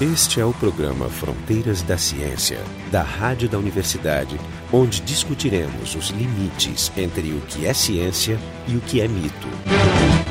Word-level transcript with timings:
Este 0.00 0.40
é 0.40 0.44
o 0.44 0.52
programa 0.52 1.08
Fronteiras 1.08 1.82
da 1.82 1.98
Ciência, 1.98 2.60
da 2.88 3.02
Rádio 3.02 3.48
da 3.48 3.58
Universidade, 3.58 4.38
onde 4.72 5.00
discutiremos 5.00 5.96
os 5.96 6.10
limites 6.10 6.92
entre 6.96 7.32
o 7.32 7.40
que 7.40 7.66
é 7.66 7.74
ciência 7.74 8.38
e 8.68 8.76
o 8.76 8.80
que 8.80 9.00
é 9.00 9.08
mito. 9.08 9.48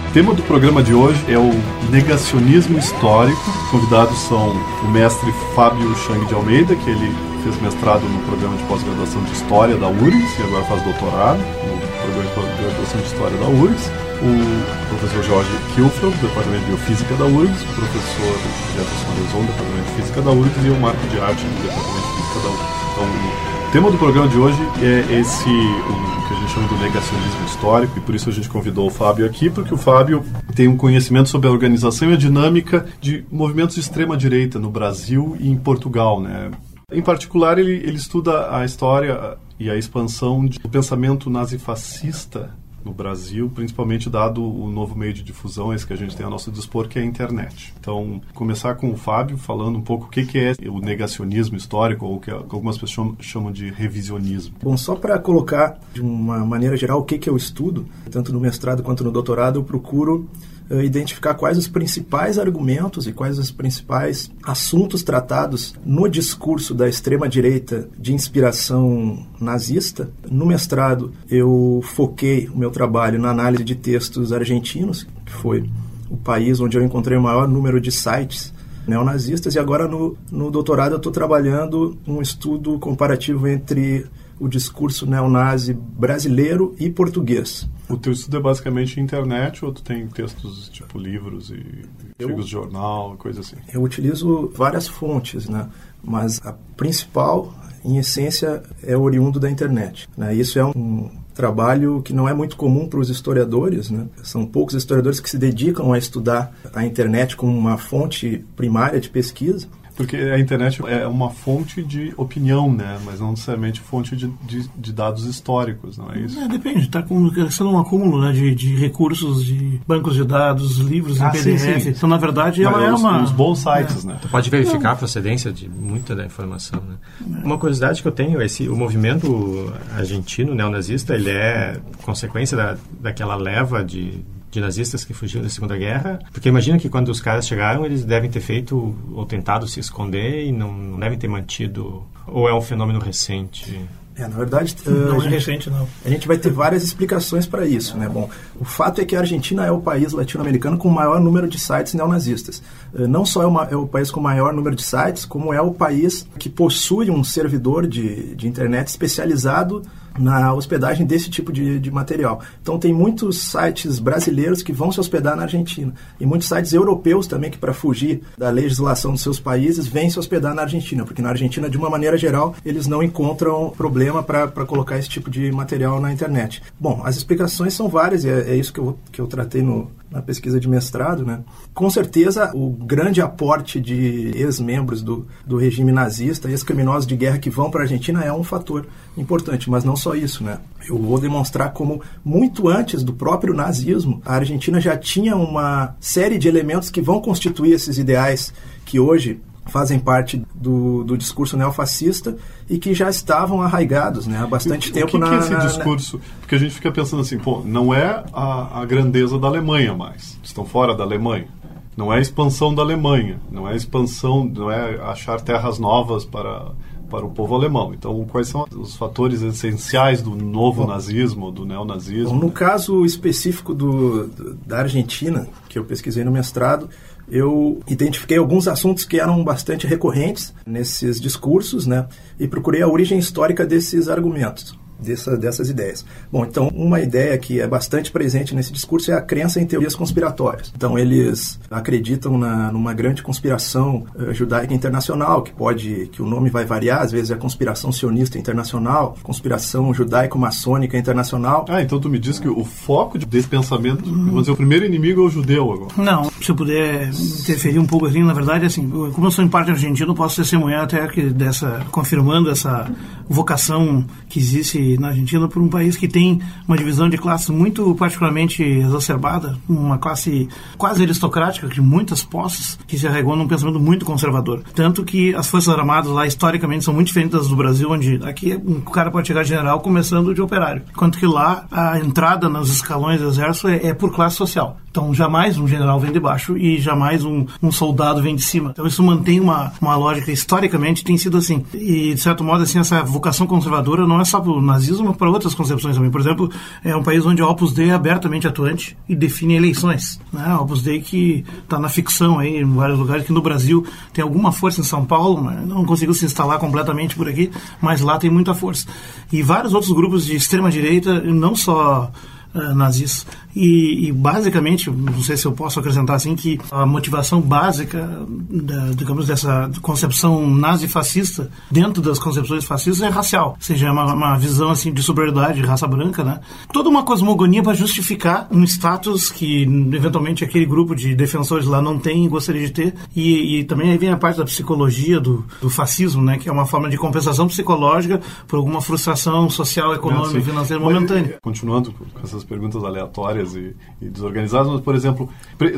O 0.10 0.14
tema 0.14 0.34
do 0.34 0.42
programa 0.44 0.82
de 0.82 0.94
hoje 0.94 1.22
é 1.28 1.38
o 1.38 1.52
negacionismo 1.92 2.80
histórico. 2.80 3.42
Convidados 3.70 4.18
são 4.20 4.52
o 4.52 4.88
mestre 4.88 5.30
Fábio 5.54 5.94
Chang 5.98 6.26
de 6.28 6.34
Almeida, 6.34 6.74
que 6.74 6.90
ele 6.90 7.14
fez 7.44 7.62
mestrado 7.62 8.04
no 8.04 8.24
programa 8.24 8.56
de 8.56 8.64
pós-graduação 8.64 9.22
de 9.26 9.34
História 9.34 9.76
da 9.76 9.90
URGS 9.90 10.40
e 10.40 10.44
agora 10.44 10.64
faz 10.64 10.82
doutorado 10.84 11.40
no 11.40 11.78
programa 12.04 12.24
de 12.24 12.36
pós-graduação 12.36 13.02
de 13.02 13.08
História 13.08 13.38
da 13.38 13.48
URGS 13.48 14.07
o 14.22 14.90
professor 14.90 15.24
Jorge 15.24 15.52
Kilfeld, 15.76 16.16
do 16.18 16.28
Departamento 16.28 16.66
de 16.66 16.72
Biofísica 16.72 17.16
da 17.16 17.26
URGS, 17.26 17.62
o 17.62 17.76
professor 17.76 18.34
Jefferson 18.76 19.12
Arezon, 19.12 19.40
do 19.42 19.48
Departamento 19.48 19.86
de 19.86 20.02
Física 20.02 20.22
da 20.22 20.32
URGS 20.32 20.66
e 20.66 20.70
o 20.70 20.80
Marco 20.80 21.08
de 21.08 21.20
Arte, 21.20 21.44
do 21.44 21.62
Departamento 21.62 22.08
de 22.08 22.16
Física 22.16 22.40
da 22.40 22.50
URGS. 22.50 22.78
Então, 22.92 23.68
o 23.68 23.72
tema 23.72 23.92
do 23.92 23.98
programa 23.98 24.28
de 24.28 24.38
hoje 24.38 24.58
é 24.82 25.20
esse, 25.20 25.50
o 25.50 26.28
que 26.28 26.34
a 26.34 26.38
gente 26.40 26.52
chama 26.52 26.68
do 26.68 26.78
negacionismo 26.78 27.46
histórico, 27.46 27.98
e 27.98 28.02
por 28.02 28.16
isso 28.16 28.30
a 28.30 28.32
gente 28.34 28.50
convidou 28.50 28.88
o 28.88 28.90
Fábio 28.90 29.26
aqui, 29.26 29.50
porque 29.50 29.74
o 29.74 29.78
Fábio 29.78 30.24
tem 30.56 30.68
um 30.68 30.78
conhecimento 30.78 31.30
sobre 31.30 31.48
a 31.48 31.52
organização 31.52 32.10
e 32.10 32.14
a 32.14 32.18
dinâmica 32.18 32.86
de 33.00 33.24
movimentos 33.32 33.76
de 33.76 33.82
extrema-direita 33.82 34.58
no 34.58 34.72
Brasil 34.72 35.38
e 35.40 35.50
em 35.50 35.56
Portugal, 35.56 36.20
né? 36.22 36.50
Em 36.92 37.02
particular, 37.02 37.60
ele, 37.60 37.74
ele 37.74 37.98
estuda 37.98 38.56
a 38.56 38.64
história 38.64 39.38
e 39.60 39.70
a 39.70 39.76
expansão 39.76 40.46
do 40.46 40.70
pensamento 40.70 41.30
nazifascista 41.30 42.50
no 42.84 42.94
Brasil, 42.94 43.52
principalmente 43.54 44.10
dado 44.10 44.44
o 44.44 44.70
novo 44.70 44.96
meio 44.96 45.14
de 45.14 45.24
difusão, 45.24 45.74
esse 45.74 45.86
que 45.86 45.94
a 45.94 45.98
gente 45.98 46.16
tem 46.16 46.26
a 46.26 46.30
nosso 46.30 46.52
dispor, 46.52 46.88
que 46.88 47.00
é 47.00 47.02
a 47.02 47.06
internet. 47.06 47.74
Então, 47.80 48.22
começar 48.34 48.76
com 48.76 48.92
o 48.92 48.98
Fábio 48.98 49.38
falando 49.38 49.78
um 49.78 49.82
pouco 49.82 50.06
o 50.06 50.10
que, 50.10 50.26
é 50.38 50.54
o 50.70 50.80
negacionismo 50.80 51.58
histórico, 51.58 52.06
ou 52.06 52.16
o 52.16 52.20
que 52.20 52.32
algumas 52.32 52.78
pessoas 52.78 53.16
chamam 53.20 53.52
de 53.52 53.70
revisionismo. 53.70 54.56
Bom, 54.62 54.78
só 54.78 54.96
para 54.96 55.20
colocar 55.20 55.80
de 55.94 56.02
uma 56.02 56.46
maneira 56.46 56.78
geral 56.78 57.00
o 57.00 57.04
que, 57.04 57.18
que 57.18 57.30
eu 57.30 57.36
estudo, 57.36 57.86
tanto 58.10 58.32
no 58.32 58.40
mestrado 58.40 58.84
quanto 58.84 59.04
no 59.04 59.12
doutorado, 59.12 59.60
eu 59.60 59.64
procuro 59.64 60.30
identificar 60.70 61.34
quais 61.34 61.58
os 61.58 61.68
principais 61.68 62.38
argumentos 62.38 63.08
e 63.08 63.14
quais 63.14 63.40
os 63.40 63.52
principais 63.52 64.30
assuntos 64.44 65.04
tratados 65.04 65.74
no 65.86 66.08
discurso 66.08 66.74
da 66.74 66.88
extrema-direita 66.88 67.88
de 67.98 68.14
inspiração 68.14 69.26
nazista. 69.40 70.10
No 70.30 70.46
mestrado, 70.46 71.12
eu 71.30 71.82
foquei 71.84 72.50
o 72.50 72.58
meu 72.58 72.72
trabalho 72.72 73.20
na 73.20 73.30
análise 73.30 73.64
de 73.64 73.76
textos 73.76 74.34
argentinos, 74.34 75.08
que 75.26 75.32
foi 75.32 75.70
o 76.10 76.18
país 76.18 76.60
onde 76.60 76.78
eu 76.78 76.84
encontrei 76.84 77.18
o 77.18 77.22
maior 77.22 77.48
número 77.48 77.80
de 77.80 77.92
sites 77.92 78.54
neonazistas, 78.88 79.54
e 79.54 79.60
agora 79.60 79.88
no, 79.88 80.18
no 80.32 80.50
doutorado 80.50 80.94
eu 80.94 80.98
estou 80.98 81.12
trabalhando 81.12 81.98
um 82.08 82.22
estudo 82.22 82.80
comparativo 82.80 83.48
entre 83.48 84.06
o 84.40 84.48
discurso 84.48 85.06
neonazi 85.06 85.74
brasileiro 85.74 86.76
e 86.80 86.90
português. 86.90 87.68
O 87.90 87.98
teu 87.98 88.12
estudo 88.12 88.38
é 88.38 88.40
basicamente 88.40 89.00
internet 89.00 89.64
ou 89.64 89.72
tu 89.72 89.82
tem 89.82 90.08
textos 90.08 90.70
tipo 90.70 91.00
livros 91.00 91.50
e 91.50 91.86
artigos 92.20 92.46
de 92.46 92.52
jornal, 92.52 93.16
coisa 93.18 93.42
assim? 93.42 93.56
Eu 93.74 93.82
utilizo 93.82 94.52
várias 94.54 94.88
fontes, 94.88 95.48
né? 95.48 95.70
Mas 96.04 96.42
a 96.46 96.54
principal, 96.76 97.54
em 97.84 97.98
essência, 97.98 98.62
é 98.84 98.96
oriundo 98.96 99.40
da 99.40 99.50
internet. 99.50 100.08
Né? 100.18 100.36
Isso 100.36 100.60
é 100.60 100.66
um 100.66 101.10
trabalho 101.34 102.02
que 102.02 102.14
não 102.14 102.28
é 102.28 102.34
muito 102.34 102.58
comum 102.58 102.88
para 102.88 103.00
os 103.00 103.10
historiadores, 103.10 103.92
né? 103.92 104.08
São 104.24 104.46
poucos 104.46 104.74
historiadores 104.74 105.20
que 105.20 105.30
se 105.30 105.38
dedicam 105.38 105.94
a 105.94 105.98
estudar 105.98 106.52
a 106.74 106.84
internet 106.86 107.36
como 107.36 107.56
uma 107.56 107.78
fonte 107.78 108.44
primária 108.56 109.00
de 109.00 109.10
pesquisa. 109.10 109.68
Porque 109.98 110.16
a 110.16 110.40
internet 110.40 110.80
é 110.88 111.08
uma 111.08 111.32
fonte 111.32 111.82
de 111.82 112.14
opinião, 112.16 112.72
né? 112.72 113.00
Mas 113.04 113.20
não 113.20 113.32
necessariamente 113.32 113.82
fonte 113.82 114.16
de, 114.16 114.28
de, 114.44 114.70
de 114.78 114.94
dados 114.94 115.26
históricos, 115.26 115.98
não 115.98 116.12
é 116.12 116.20
isso? 116.20 116.40
É, 116.40 116.48
depende. 116.48 116.82
Está 116.82 117.04
sendo 117.50 117.72
um 117.72 117.80
acúmulo 117.80 118.22
né, 118.22 118.32
de, 118.32 118.54
de 118.54 118.76
recursos, 118.76 119.44
de 119.44 119.82
bancos 119.88 120.14
de 120.14 120.24
dados, 120.24 120.78
livros 120.78 121.20
ah, 121.20 121.30
em 121.30 121.32
PDF. 121.32 121.60
Sim, 121.60 121.80
sim. 121.80 121.90
Então, 121.90 122.08
na 122.08 122.18
verdade, 122.18 122.64
Mas 122.64 122.76
ela 122.76 122.86
é 122.86 122.94
uma... 122.94 123.24
Os 123.24 123.32
bons 123.32 123.58
sites, 123.58 124.06
é. 124.06 124.10
né? 124.10 124.20
Tu 124.22 124.30
pode 124.30 124.50
verificar 124.52 124.92
a 124.92 124.96
procedência 124.96 125.52
de 125.52 125.68
muita 125.68 126.16
da 126.16 126.24
informação, 126.24 126.80
né? 126.88 126.96
É. 127.42 127.44
Uma 127.44 127.58
curiosidade 127.58 128.00
que 128.00 128.08
eu 128.08 128.12
tenho, 128.12 128.40
esse, 128.40 128.70
o 128.70 128.76
movimento 128.76 129.74
argentino 129.96 130.54
neonazista, 130.54 131.16
ele 131.16 131.32
é 131.32 131.80
consequência 132.04 132.56
da, 132.56 132.78
daquela 133.02 133.36
leva 133.36 133.84
de 133.84 134.24
de 134.58 134.62
nazistas 134.62 135.06
que 135.06 135.14
fugiram 135.14 135.44
da 135.44 135.50
Segunda 135.50 135.78
Guerra, 135.78 136.20
porque 136.32 136.50
imagina 136.50 136.80
que 136.80 136.90
quando 136.90 137.10
os 137.10 137.22
caras 137.22 137.48
chegaram, 137.48 137.86
eles 137.86 138.04
devem 138.04 138.30
ter 138.30 138.42
feito 138.42 138.96
ou 139.14 139.26
tentado 139.26 139.68
se 139.68 139.80
esconder 139.80 140.46
e 140.46 140.52
não, 140.52 140.74
não 140.74 141.00
devem 141.00 141.18
ter 141.18 141.28
mantido, 141.28 142.04
ou 142.26 142.50
é 142.50 142.54
um 142.54 142.62
fenômeno 142.62 143.00
recente? 143.00 143.88
É, 144.16 144.24
na 144.24 144.36
verdade, 144.36 144.76
não 144.84 145.22
é 145.22 145.30
recente, 145.30 145.70
não. 145.70 145.88
A 146.04 146.10
gente 146.10 146.28
vai 146.28 146.40
ter 146.40 146.50
várias 146.50 146.84
explicações 146.84 147.46
para 147.46 147.68
isso, 147.68 147.96
né? 147.96 148.10
Bom, 148.10 148.28
o 148.60 148.66
fato 148.66 149.00
é 149.00 149.06
que 149.06 149.16
a 149.16 149.20
Argentina 149.20 149.64
é 149.64 149.72
o 149.72 149.80
país 149.80 150.12
latino-americano 150.12 150.76
com 150.76 150.88
o 150.88 150.92
maior 150.92 151.20
número 151.20 151.48
de 151.48 151.60
sites 151.60 151.94
neonazistas. 151.94 152.64
Uh, 152.92 153.08
não 153.08 153.24
só 153.24 153.44
é, 153.44 153.46
uma, 153.46 153.66
é, 153.66 153.76
o 153.76 153.86
país 153.86 154.10
com 154.10 154.20
o 154.20 154.24
maior 154.24 154.54
número 154.54 154.76
de 154.76 154.82
sites, 154.82 155.24
como 155.24 155.54
é 155.54 155.62
o 155.62 155.72
país 155.72 156.28
que 156.40 156.50
possui 156.50 157.12
um 157.12 157.24
servidor 157.24 157.86
de, 157.86 158.36
de 158.36 158.48
internet 158.48 158.88
especializado 158.88 159.84
na 160.18 160.54
hospedagem 160.54 161.06
desse 161.06 161.30
tipo 161.30 161.52
de, 161.52 161.80
de, 161.80 161.92
material. 161.92 162.42
Então 162.62 162.78
tem 162.78 162.94
muitos 162.94 163.40
sites 163.40 164.00
brasileiros 164.00 164.62
que 164.62 164.74
vão 164.74 164.92
se 164.92 165.00
hospedar 165.00 165.36
na 165.36 165.44
Argentina 165.44 165.94
e 166.20 166.26
muitos 166.26 166.48
sites 166.48 166.74
europeus 166.74 167.28
também 167.28 167.52
que 167.52 167.58
para 167.58 167.74
fugir 167.74 168.22
da 168.38 168.50
legislação 168.50 169.12
dos 169.12 169.22
seus 169.22 169.40
países 169.40 169.88
vêm 169.88 170.10
se 170.10 170.20
hospedar 170.20 170.54
na 170.54 170.64
Argentina, 170.64 171.06
porque 171.06 171.22
na 171.22 171.30
Argentina 171.30 171.70
de 171.70 171.78
uma 171.78 171.90
maneira 171.90 172.18
geral 172.18 172.56
eles 172.66 172.88
não 172.88 173.02
encontram 173.02 173.70
problema 173.70 174.22
para 174.24 174.66
colocar 174.66 174.98
esse 174.98 175.10
tipo 175.10 175.30
de 175.30 175.52
material 175.52 176.00
na 176.00 176.12
internet. 176.12 176.62
Bom, 176.80 177.02
as 177.04 177.16
explicações 177.18 177.74
são 177.74 177.88
várias 177.88 178.24
e 178.24 178.30
é, 178.30 178.52
é 178.52 178.56
isso 178.56 178.74
que 178.74 178.80
eu, 178.80 178.98
que 179.12 179.22
eu 179.22 179.28
tratei 179.28 179.62
no, 179.62 179.92
na 180.10 180.22
pesquisa 180.22 180.60
de 180.60 180.68
mestrado, 180.68 181.26
né? 181.26 181.42
Com 181.74 181.90
certeza, 181.90 182.52
o 182.54 182.70
grande 182.70 183.22
aporte 183.22 183.80
de 183.80 184.32
ex-membros 184.36 185.02
do, 185.02 185.28
do 185.46 185.58
regime 185.58 185.92
nazista, 185.92 186.50
ex-criminosos 186.50 187.06
de 187.06 187.16
guerra 187.16 187.38
que 187.38 187.50
vão 187.50 187.70
para 187.70 187.82
a 187.82 187.84
Argentina 187.84 188.24
é 188.24 188.32
um 188.32 188.44
fator 188.44 188.88
importante, 189.18 189.70
mas 189.70 189.84
não 189.84 189.96
só 189.96 190.16
isso, 190.16 190.44
né? 190.44 190.60
Eu 190.88 190.98
vou 190.98 191.20
demonstrar 191.20 191.74
como, 191.74 192.02
muito 192.24 192.70
antes 192.70 193.04
do 193.04 193.14
próprio 193.14 193.54
nazismo, 193.54 194.22
a 194.26 194.36
Argentina 194.36 194.80
já 194.80 194.96
tinha 194.96 195.36
uma 195.36 195.96
série 196.00 196.38
de 196.38 196.48
elementos 196.48 196.90
que 196.90 197.02
vão 197.02 197.20
constituir 197.20 197.74
esses 197.74 197.98
ideais 197.98 198.54
que 198.86 199.00
hoje 199.00 199.42
fazem 199.68 200.00
parte 200.00 200.42
do, 200.54 201.04
do 201.04 201.18
discurso 201.18 201.58
neofascista 201.58 202.36
e 202.70 202.78
que 202.78 202.94
já 202.94 203.10
estavam 203.10 203.62
arraigados 203.62 204.28
né, 204.28 204.40
há 204.40 204.48
bastante 204.48 204.90
o, 204.90 204.94
tempo 204.94 205.08
o 205.08 205.10
que 205.12 205.18
na. 205.18 205.30
que 205.30 205.36
é 205.36 205.38
esse 205.40 205.68
discurso? 205.68 206.20
Porque 206.40 206.56
a 206.56 206.58
gente 206.58 206.74
fica 206.74 206.92
pensando 206.92 207.22
assim, 207.22 207.38
pô, 207.38 207.62
não 207.64 207.94
é 207.94 208.24
a, 208.34 208.82
a 208.82 208.86
grandeza 208.86 209.38
da 209.38 209.48
Alemanha 209.48 209.94
mais. 209.94 210.38
Estão 210.44 210.66
fora 210.66 210.96
da 210.96 211.04
Alemanha. 211.04 211.48
Não 211.96 212.14
é 212.14 212.18
a 212.18 212.22
expansão 212.22 212.74
da 212.74 212.82
Alemanha. 212.82 213.40
Não 213.52 213.68
é 213.68 213.74
a 213.74 213.76
expansão, 213.76 214.46
não 214.46 214.72
é 214.72 215.00
achar 215.02 215.42
terras 215.42 215.80
novas 215.80 216.26
para 216.26 216.72
para 217.10 217.26
o 217.26 217.32
povo 217.32 217.56
alemão. 217.56 217.94
Então, 217.94 218.26
quais 218.30 218.50
são 218.50 218.66
os 218.76 218.96
fatores 218.96 219.42
essenciais 219.42 220.22
do 220.22 220.36
novo 220.36 220.82
Bom, 220.82 220.90
nazismo, 220.90 221.52
do 221.52 221.66
neonazismo? 221.66 222.38
No 222.38 222.52
caso 222.52 223.06
específico 223.06 223.74
do, 223.74 224.28
da 224.66 224.80
Argentina, 224.80 225.48
que 225.70 225.80
eu 225.80 225.86
pesquisei 225.86 226.24
no 226.24 226.32
mestrado, 226.32 226.90
eu 227.30 227.80
identifiquei 227.88 228.38
alguns 228.38 228.68
assuntos 228.68 229.04
que 229.06 229.20
eram 229.20 229.44
bastante 229.44 229.86
recorrentes 229.86 230.54
nesses 230.66 231.20
discursos, 231.20 231.86
né? 231.86 232.08
E 232.40 232.48
procurei 232.48 232.82
a 232.82 232.88
origem 232.88 233.20
histórica 233.20 233.66
desses 233.66 234.08
argumentos 234.08 234.78
dessa, 235.00 235.38
dessas 235.38 235.70
ideias. 235.70 236.06
Bom, 236.32 236.46
então, 236.46 236.70
uma 236.70 237.00
ideia 237.00 237.38
que 237.38 237.60
é 237.60 237.68
bastante 237.68 238.12
presente 238.12 238.56
nesse 238.56 238.72
discurso 238.72 239.12
é 239.12 239.14
a 239.14 239.22
crença 239.22 239.62
em 239.62 239.66
teorias 239.66 239.96
conspiratórias. 239.96 240.72
Então, 240.76 240.98
eles 240.98 241.60
acreditam 241.70 242.38
na, 242.38 242.72
numa 242.72 242.94
grande 242.94 243.22
conspiração 243.22 244.06
uh, 244.16 244.34
judaica 244.34 244.74
internacional, 244.74 245.42
que 245.42 245.52
pode, 245.52 246.10
que 246.12 246.22
o 246.22 246.26
nome 246.26 246.50
vai 246.50 246.66
variar, 246.66 247.02
às 247.02 247.12
vezes 247.12 247.32
é 247.32 247.36
conspiração 247.36 247.92
sionista 247.92 248.38
internacional, 248.38 249.16
conspiração 249.24 249.94
judaico-maçônica 249.94 250.98
internacional. 250.98 251.66
Ah, 251.70 251.82
então 251.82 252.00
tu 252.00 252.10
me 252.10 252.20
diz 252.20 252.40
que 252.40 252.48
o 252.48 252.64
foco 252.64 253.18
desse 253.18 253.48
pensamento, 253.48 254.04
vamos 254.06 254.42
dizer, 254.42 254.52
o 254.52 254.56
primeiro 254.56 254.86
inimigo 254.86 255.22
é 255.22 255.26
o 255.26 255.30
judeu 255.30 255.72
agora. 255.72 255.92
Não, 255.98 256.32
se 256.42 256.50
eu 256.50 256.56
puder 256.56 257.10
interferir 257.10 257.80
um 257.80 257.86
pouco 257.86 258.06
assim, 258.06 258.24
na 258.24 258.34
verdade, 258.34 258.66
assim, 258.66 258.90
como 258.90 259.28
eu 259.28 259.32
sou 259.32 259.44
em 259.44 259.50
parte 259.50 259.72
argentino, 259.72 260.14
posso 260.16 260.38
testemunhar 260.38 260.84
até 260.84 261.06
que 261.08 261.22
dessa, 261.30 261.86
confirmando 261.92 262.50
essa 262.50 262.90
vocação 263.30 264.06
que 264.30 264.40
existe 264.40 264.80
na 265.00 265.10
Argentina 265.10 265.48
por 265.48 265.62
um 265.62 265.68
país 265.68 265.98
que 265.98 266.08
tem 266.08 266.40
uma 266.68 266.78
divisão 266.78 267.10
de 267.10 267.18
classes 267.18 267.50
muito 267.50 267.96
particularmente 267.96 268.64
exacerbada, 268.64 269.58
uma 269.68 269.98
classe 269.98 270.48
quase 270.78 271.04
aristocrática, 271.04 271.68
de 271.68 271.82
muitas 271.82 272.24
posses, 272.24 272.78
que 272.88 272.98
se 272.98 273.08
arregou 273.08 273.36
num 273.36 273.48
pensamento 273.48 273.80
muito 273.80 274.06
conservador. 274.06 274.64
Tanto 274.76 275.04
que 275.04 275.34
as 275.36 275.48
Forças 275.50 275.74
Armadas 275.74 276.12
lá, 276.12 276.26
historicamente, 276.26 276.86
são 276.86 276.94
muito 276.94 277.08
diferentes 277.08 277.38
das 277.38 277.48
do 277.48 277.56
Brasil, 277.56 277.90
onde 277.90 278.20
aqui 278.24 278.56
um 278.56 278.82
cara 278.82 279.10
pode 279.12 279.28
chegar 279.28 279.44
general 279.44 279.80
começando 279.80 280.34
de 280.34 280.42
operário. 280.42 280.84
Enquanto 280.90 281.18
que 281.18 281.26
lá, 281.26 281.66
a 281.72 282.00
entrada 282.00 282.48
nos 282.48 282.70
escalões 282.70 283.20
do 283.20 283.28
exército 283.28 283.68
é, 283.68 283.88
é 283.88 283.94
por 283.94 284.14
classe 284.14 284.36
social. 284.36 284.78
Então, 284.98 285.14
jamais 285.14 285.60
um 285.60 285.68
general 285.68 286.00
vem 286.00 286.12
de 286.12 286.20
baixo 286.20 286.58
e 286.58 286.82
jamais 286.82 287.24
um, 287.24 287.46
um 287.62 287.72
soldado 287.72 288.20
vem 288.20 288.36
de 288.36 288.42
cima. 288.42 288.72
Então, 288.72 288.88
isso 288.88 289.04
mantém 289.04 289.40
uma, 289.40 289.72
uma 289.80 289.96
lógica, 289.96 290.32
historicamente 290.32 291.04
tem 291.04 291.16
sido 291.20 291.38
assim. 291.38 291.64
E, 291.72 292.16
de 292.16 292.20
certo 292.20 292.44
modo, 292.44 292.64
assim, 292.64 292.80
essa 292.80 293.04
vocação 293.04 293.46
conservadora 293.46 294.08
não 294.08 294.20
é 294.20 294.26
só 294.26 294.40
para 294.40 294.52
o 294.52 294.60
nazismo, 294.60 295.06
mas 295.06 295.16
para 295.16 295.30
outras 295.30 295.54
concepções 295.54 295.96
também. 295.96 296.10
Por 296.10 296.20
exemplo, 296.20 296.50
é 296.84 296.96
um 296.96 297.04
país 297.04 297.24
onde 297.28 297.44
a 297.44 297.48
Opus 297.48 297.74
Dei 297.74 297.92
é 297.92 297.94
abertamente 297.94 298.48
atuante 298.48 298.98
e 299.08 299.16
define 299.16 299.54
eleições. 299.54 300.20
Né? 300.34 300.44
A 300.48 300.60
Opus 300.62 300.82
Dei 300.82 301.00
que 301.00 301.46
está 301.62 301.78
na 301.78 301.90
ficção 301.90 302.40
aí, 302.40 302.58
em 302.58 302.66
vários 302.66 302.98
lugares, 302.98 303.24
que 303.24 303.32
no 303.32 303.42
Brasil 303.44 303.86
tem 304.12 304.24
alguma 304.24 304.52
força 304.52 304.82
em 304.82 304.84
São 304.84 305.06
Paulo, 305.06 305.44
mas 305.44 305.64
não 305.64 305.86
conseguiu 305.86 306.16
se 306.16 306.26
instalar 306.26 306.58
completamente 306.58 307.16
por 307.16 307.30
aqui, 307.30 307.52
mas 307.80 308.02
lá 308.02 308.18
tem 308.18 308.32
muita 308.32 308.56
força. 308.56 308.88
E 309.32 309.44
vários 309.44 309.76
outros 309.76 309.92
grupos 309.92 310.26
de 310.26 310.36
extrema-direita, 310.36 311.22
não 311.22 311.56
só 311.56 312.12
uh, 312.56 312.76
nazis, 312.76 313.26
e, 313.58 314.08
e, 314.08 314.12
basicamente, 314.12 314.92
não 314.92 315.22
sei 315.22 315.36
se 315.36 315.46
eu 315.46 315.52
posso 315.52 315.80
acrescentar 315.80 316.16
assim, 316.16 316.36
que 316.36 316.60
a 316.72 316.86
motivação 316.86 317.42
básica, 317.42 318.08
da, 318.30 318.90
digamos, 318.90 319.26
dessa 319.26 319.72
concepção 319.82 320.48
nazi-fascista, 320.48 321.50
dentro 321.72 322.02
das 322.02 322.20
concepções 322.20 322.66
fascistas, 322.66 323.02
é 323.02 323.10
racial. 323.10 323.50
Ou 323.52 323.58
seja, 323.60 323.88
é 323.88 323.92
uma, 323.92 324.14
uma 324.14 324.38
visão 324.38 324.70
assim 324.70 324.94
de 324.94 325.02
superioridade 325.02 325.60
de 325.60 325.66
raça 325.66 325.88
branca, 325.88 326.24
né? 326.24 326.40
Toda 326.72 326.88
uma 326.88 327.04
cosmogonia 327.04 327.64
para 327.64 327.74
justificar 327.74 328.48
um 328.52 328.64
status 328.64 329.32
que, 329.32 329.64
eventualmente, 329.64 330.44
aquele 330.44 330.66
grupo 330.66 330.96
de 330.96 331.16
defensores 331.16 331.66
lá 331.66 331.82
não 331.82 331.98
tem 331.98 332.26
e 332.26 332.30
gostaria 332.30 332.66
de 332.66 332.72
ter. 332.72 332.94
E, 333.16 333.60
e 333.60 333.64
também 333.64 333.90
aí 333.90 333.98
vem 333.98 334.10
a 334.10 334.18
parte 334.18 334.38
da 334.38 334.46
psicologia 334.46 335.20
do, 335.20 335.44
do, 335.60 335.70
fascismo, 335.70 336.22
né? 336.22 336.38
Que 336.38 336.48
é 336.48 336.52
uma 336.52 336.66
forma 336.66 336.90
de 336.90 336.98
compensação 336.98 337.48
psicológica 337.48 338.22
por 338.48 338.58
alguma 338.58 338.82
frustração 338.82 339.50
social, 339.50 339.94
econômica, 339.96 340.42
financeira 340.42 340.82
momentânea. 340.82 341.40
Continuando 341.42 341.92
com 341.92 342.06
essas 342.24 342.44
perguntas 342.44 342.84
aleatórias, 342.84 343.47
e, 343.56 343.76
e 344.02 344.10
desorganizadas, 344.10 344.72
mas, 344.72 344.82
por 344.82 344.96
exemplo, 344.96 345.30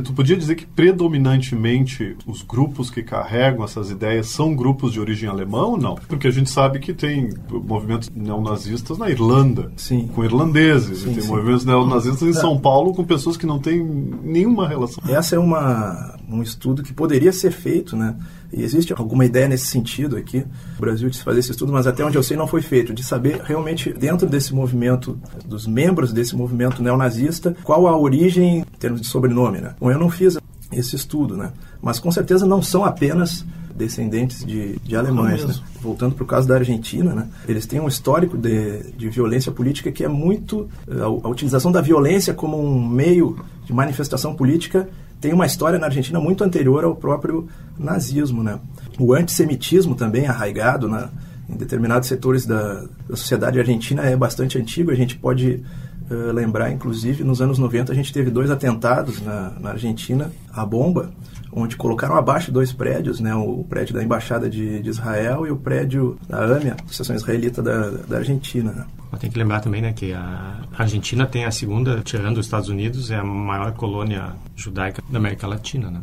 tu 0.03 0.13
podia 0.13 0.35
dizer 0.35 0.55
que 0.55 0.65
predominantemente 0.65 2.15
os 2.25 2.41
grupos 2.41 2.89
que 2.89 3.03
carregam 3.03 3.63
essas 3.63 3.91
ideias 3.91 4.27
são 4.27 4.55
grupos 4.55 4.93
de 4.93 4.99
origem 4.99 5.29
alemã 5.29 5.63
ou 5.63 5.77
não? 5.77 5.95
Porque 5.95 6.27
a 6.27 6.31
gente 6.31 6.49
sabe 6.49 6.79
que 6.79 6.93
tem 6.93 7.29
movimentos 7.49 8.09
neonazistas 8.09 8.97
na 8.97 9.09
Irlanda, 9.09 9.71
sim. 9.75 10.09
com 10.13 10.23
irlandeses, 10.23 10.99
sim, 10.99 11.11
e 11.11 11.13
tem 11.13 11.23
sim. 11.23 11.29
movimentos 11.29 11.65
neonazistas 11.65 12.27
em 12.27 12.33
São 12.33 12.57
Paulo 12.59 12.93
com 12.93 13.03
pessoas 13.03 13.37
que 13.37 13.45
não 13.45 13.59
têm 13.59 13.83
nenhuma 14.23 14.67
relação. 14.67 15.03
Essa 15.07 15.35
é 15.35 15.39
uma, 15.39 16.17
um 16.29 16.41
estudo 16.41 16.83
que 16.83 16.93
poderia 16.93 17.31
ser 17.31 17.51
feito, 17.51 17.95
né? 17.95 18.15
E 18.51 18.63
existe 18.63 18.93
alguma 18.93 19.25
ideia 19.25 19.47
nesse 19.47 19.67
sentido 19.67 20.17
aqui, 20.17 20.45
o 20.77 20.81
Brasil 20.81 21.09
de 21.09 21.21
fazer 21.21 21.39
esse 21.39 21.51
estudo, 21.51 21.71
mas 21.71 21.87
até 21.87 22.03
onde 22.03 22.17
eu 22.17 22.23
sei 22.23 22.35
não 22.35 22.47
foi 22.47 22.61
feito, 22.61 22.93
de 22.93 23.03
saber 23.03 23.41
realmente 23.43 23.93
dentro 23.93 24.27
desse 24.27 24.53
movimento, 24.53 25.19
dos 25.45 25.67
membros 25.67 26.11
desse 26.11 26.35
movimento 26.35 26.81
neonazista, 26.81 27.55
qual 27.63 27.87
a 27.87 27.97
origem 27.97 28.59
em 28.59 28.63
termos 28.77 29.01
de 29.01 29.07
sobrenome, 29.07 29.59
né? 29.59 29.75
Bom, 29.79 29.91
eu 29.91 29.99
não 29.99 30.09
fiz 30.09 30.37
esse 30.71 30.95
estudo, 30.95 31.37
né? 31.37 31.51
Mas 31.81 31.99
com 31.99 32.11
certeza 32.11 32.45
não 32.45 32.61
são 32.61 32.83
apenas 32.83 33.45
descendentes 33.79 34.45
de, 34.45 34.77
de 34.79 34.95
alemães. 34.95 35.45
Né? 35.45 35.55
Voltando 35.81 36.13
para 36.13 36.23
o 36.23 36.27
caso 36.27 36.45
da 36.45 36.55
Argentina, 36.55 37.15
né? 37.15 37.29
eles 37.47 37.65
têm 37.65 37.79
um 37.79 37.87
histórico 37.87 38.37
de, 38.37 38.91
de 38.91 39.09
violência 39.09 39.53
política 39.53 39.89
que 39.89 40.03
é 40.03 40.07
muito. 40.07 40.69
A, 40.89 41.05
a 41.05 41.29
utilização 41.29 41.71
da 41.71 41.79
violência 41.79 42.33
como 42.33 42.61
um 42.61 42.85
meio 42.85 43.39
de 43.65 43.71
manifestação 43.71 44.35
política 44.35 44.89
tem 45.19 45.33
uma 45.33 45.45
história 45.45 45.77
na 45.77 45.87
Argentina 45.87 46.19
muito 46.19 46.43
anterior 46.43 46.83
ao 46.83 46.95
próprio 46.95 47.47
nazismo. 47.77 48.43
Né? 48.43 48.59
O 48.97 49.13
antissemitismo 49.13 49.95
também 49.95 50.27
arraigado 50.27 50.87
na, 50.87 51.09
em 51.49 51.55
determinados 51.55 52.07
setores 52.07 52.45
da, 52.45 52.85
da 53.07 53.15
sociedade 53.15 53.59
argentina 53.59 54.03
é 54.03 54.15
bastante 54.15 54.57
antigo. 54.57 54.91
A 54.91 54.95
gente 54.95 55.17
pode 55.17 55.63
uh, 56.09 56.31
lembrar, 56.31 56.71
inclusive, 56.71 57.23
nos 57.23 57.41
anos 57.41 57.57
90 57.57 57.91
a 57.91 57.95
gente 57.95 58.13
teve 58.13 58.31
dois 58.31 58.49
atentados 58.49 59.21
na, 59.21 59.51
na 59.59 59.69
Argentina, 59.71 60.31
a 60.53 60.65
bomba, 60.65 61.11
onde 61.51 61.75
colocaram 61.75 62.15
abaixo 62.15 62.51
dois 62.51 62.71
prédios, 62.71 63.19
né, 63.19 63.33
o 63.35 63.63
prédio 63.63 63.93
da 63.93 64.03
Embaixada 64.03 64.49
de, 64.49 64.81
de 64.81 64.89
Israel 64.89 65.45
e 65.45 65.51
o 65.51 65.57
prédio 65.57 66.17
da 66.27 66.43
AMIA, 66.43 66.75
Associação 66.85 67.15
Israelita 67.15 67.61
da, 67.61 67.89
da 67.89 68.17
Argentina. 68.17 68.71
Né? 68.71 68.85
Tem 69.19 69.29
que 69.29 69.37
lembrar 69.37 69.59
também 69.59 69.81
né, 69.81 69.91
que 69.91 70.13
a 70.13 70.59
Argentina 70.77 71.25
tem 71.25 71.45
a 71.45 71.51
segunda, 71.51 72.01
tirando 72.03 72.37
os 72.37 72.45
Estados 72.45 72.69
Unidos, 72.69 73.11
é 73.11 73.17
a 73.17 73.23
maior 73.23 73.73
colônia 73.73 74.33
judaica 74.55 75.03
da 75.09 75.17
América 75.17 75.47
Latina. 75.47 75.89
Né? 75.89 76.01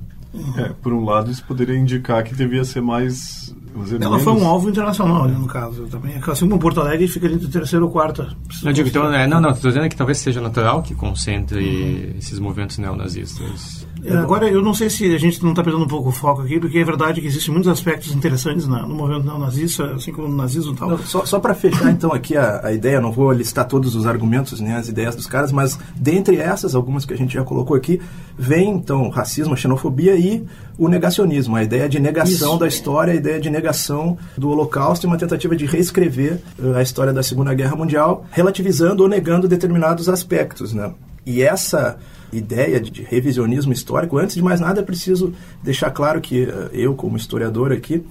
É, 0.58 0.68
por 0.82 0.92
um 0.92 1.04
lado, 1.04 1.30
isso 1.30 1.44
poderia 1.44 1.76
indicar 1.76 2.22
que 2.24 2.34
devia 2.34 2.64
ser 2.64 2.82
mais 2.82 3.54
Dizer, 3.84 3.96
ela 3.96 4.16
menos... 4.16 4.24
foi 4.24 4.32
um 4.32 4.46
alvo 4.46 4.70
internacional, 4.70 5.28
né, 5.28 5.36
no 5.38 5.46
caso 5.46 5.86
também. 5.86 6.16
Assim 6.26 6.48
como 6.48 6.58
Porto 6.58 6.80
Alegre 6.80 7.06
fica 7.06 7.26
entre 7.26 7.46
terceira 7.46 7.84
ou 7.84 7.90
quarta. 7.90 8.34
Não, 8.62 8.72
digo, 8.72 8.88
então, 8.88 9.12
é, 9.12 9.26
não, 9.26 9.40
não, 9.40 9.50
estou 9.50 9.70
dizendo 9.70 9.88
que 9.88 9.96
talvez 9.96 10.18
seja 10.18 10.40
natural 10.40 10.82
que 10.82 10.94
concentre 10.94 11.58
uhum. 11.58 12.18
esses 12.18 12.38
movimentos 12.38 12.78
neonazistas. 12.78 13.85
Agora, 14.14 14.48
eu 14.48 14.62
não 14.62 14.74
sei 14.74 14.90
se 14.90 15.14
a 15.14 15.18
gente 15.18 15.42
não 15.42 15.50
está 15.50 15.62
perdendo 15.62 15.84
um 15.84 15.88
pouco 15.88 16.08
o 16.08 16.12
foco 16.12 16.42
aqui, 16.42 16.60
porque 16.60 16.78
é 16.78 16.84
verdade 16.84 17.20
que 17.20 17.26
existem 17.26 17.52
muitos 17.52 17.70
aspectos 17.70 18.12
interessantes 18.12 18.66
na, 18.66 18.82
no 18.82 18.94
movimento 18.94 19.24
neonazista, 19.24 19.94
assim 19.94 20.12
como 20.12 20.28
no 20.28 20.36
nazismo 20.36 20.72
e 20.72 20.76
tal. 20.76 20.90
Não, 20.90 20.98
só 20.98 21.24
só 21.24 21.38
para 21.40 21.54
fechar, 21.54 21.90
então, 21.90 22.12
aqui 22.12 22.36
a, 22.36 22.60
a 22.64 22.72
ideia, 22.72 23.00
não 23.00 23.12
vou 23.12 23.32
listar 23.32 23.66
todos 23.66 23.94
os 23.94 24.06
argumentos, 24.06 24.60
né, 24.60 24.76
as 24.76 24.88
ideias 24.88 25.14
dos 25.14 25.26
caras, 25.26 25.52
mas 25.52 25.78
dentre 25.94 26.36
essas, 26.36 26.74
algumas 26.74 27.04
que 27.04 27.14
a 27.14 27.16
gente 27.16 27.34
já 27.34 27.42
colocou 27.42 27.76
aqui, 27.76 28.00
vem, 28.38 28.70
então, 28.70 29.08
racismo, 29.08 29.56
xenofobia 29.56 30.14
e 30.16 30.44
o 30.78 30.88
negacionismo, 30.88 31.56
a 31.56 31.62
ideia 31.62 31.88
de 31.88 31.98
negação 31.98 32.50
Isso. 32.50 32.58
da 32.58 32.68
história, 32.68 33.12
a 33.12 33.16
ideia 33.16 33.40
de 33.40 33.50
negação 33.50 34.18
do 34.36 34.50
Holocausto 34.50 35.06
e 35.06 35.08
uma 35.08 35.16
tentativa 35.16 35.56
de 35.56 35.64
reescrever 35.64 36.40
uh, 36.58 36.74
a 36.74 36.82
história 36.82 37.12
da 37.12 37.22
Segunda 37.22 37.54
Guerra 37.54 37.76
Mundial, 37.76 38.24
relativizando 38.30 39.02
ou 39.02 39.08
negando 39.08 39.48
determinados 39.48 40.08
aspectos, 40.08 40.72
né? 40.72 40.92
E 41.24 41.42
essa 41.42 41.98
ideia 42.32 42.80
de 42.80 43.02
revisionismo 43.02 43.72
histórico, 43.72 44.18
antes 44.18 44.36
de 44.36 44.42
mais 44.42 44.60
nada, 44.60 44.80
é 44.80 44.84
preciso 44.84 45.32
deixar 45.62 45.90
claro 45.90 46.20
que 46.20 46.44
uh, 46.44 46.70
eu, 46.72 46.94
como 46.94 47.16
historiador 47.16 47.72
aqui, 47.72 48.04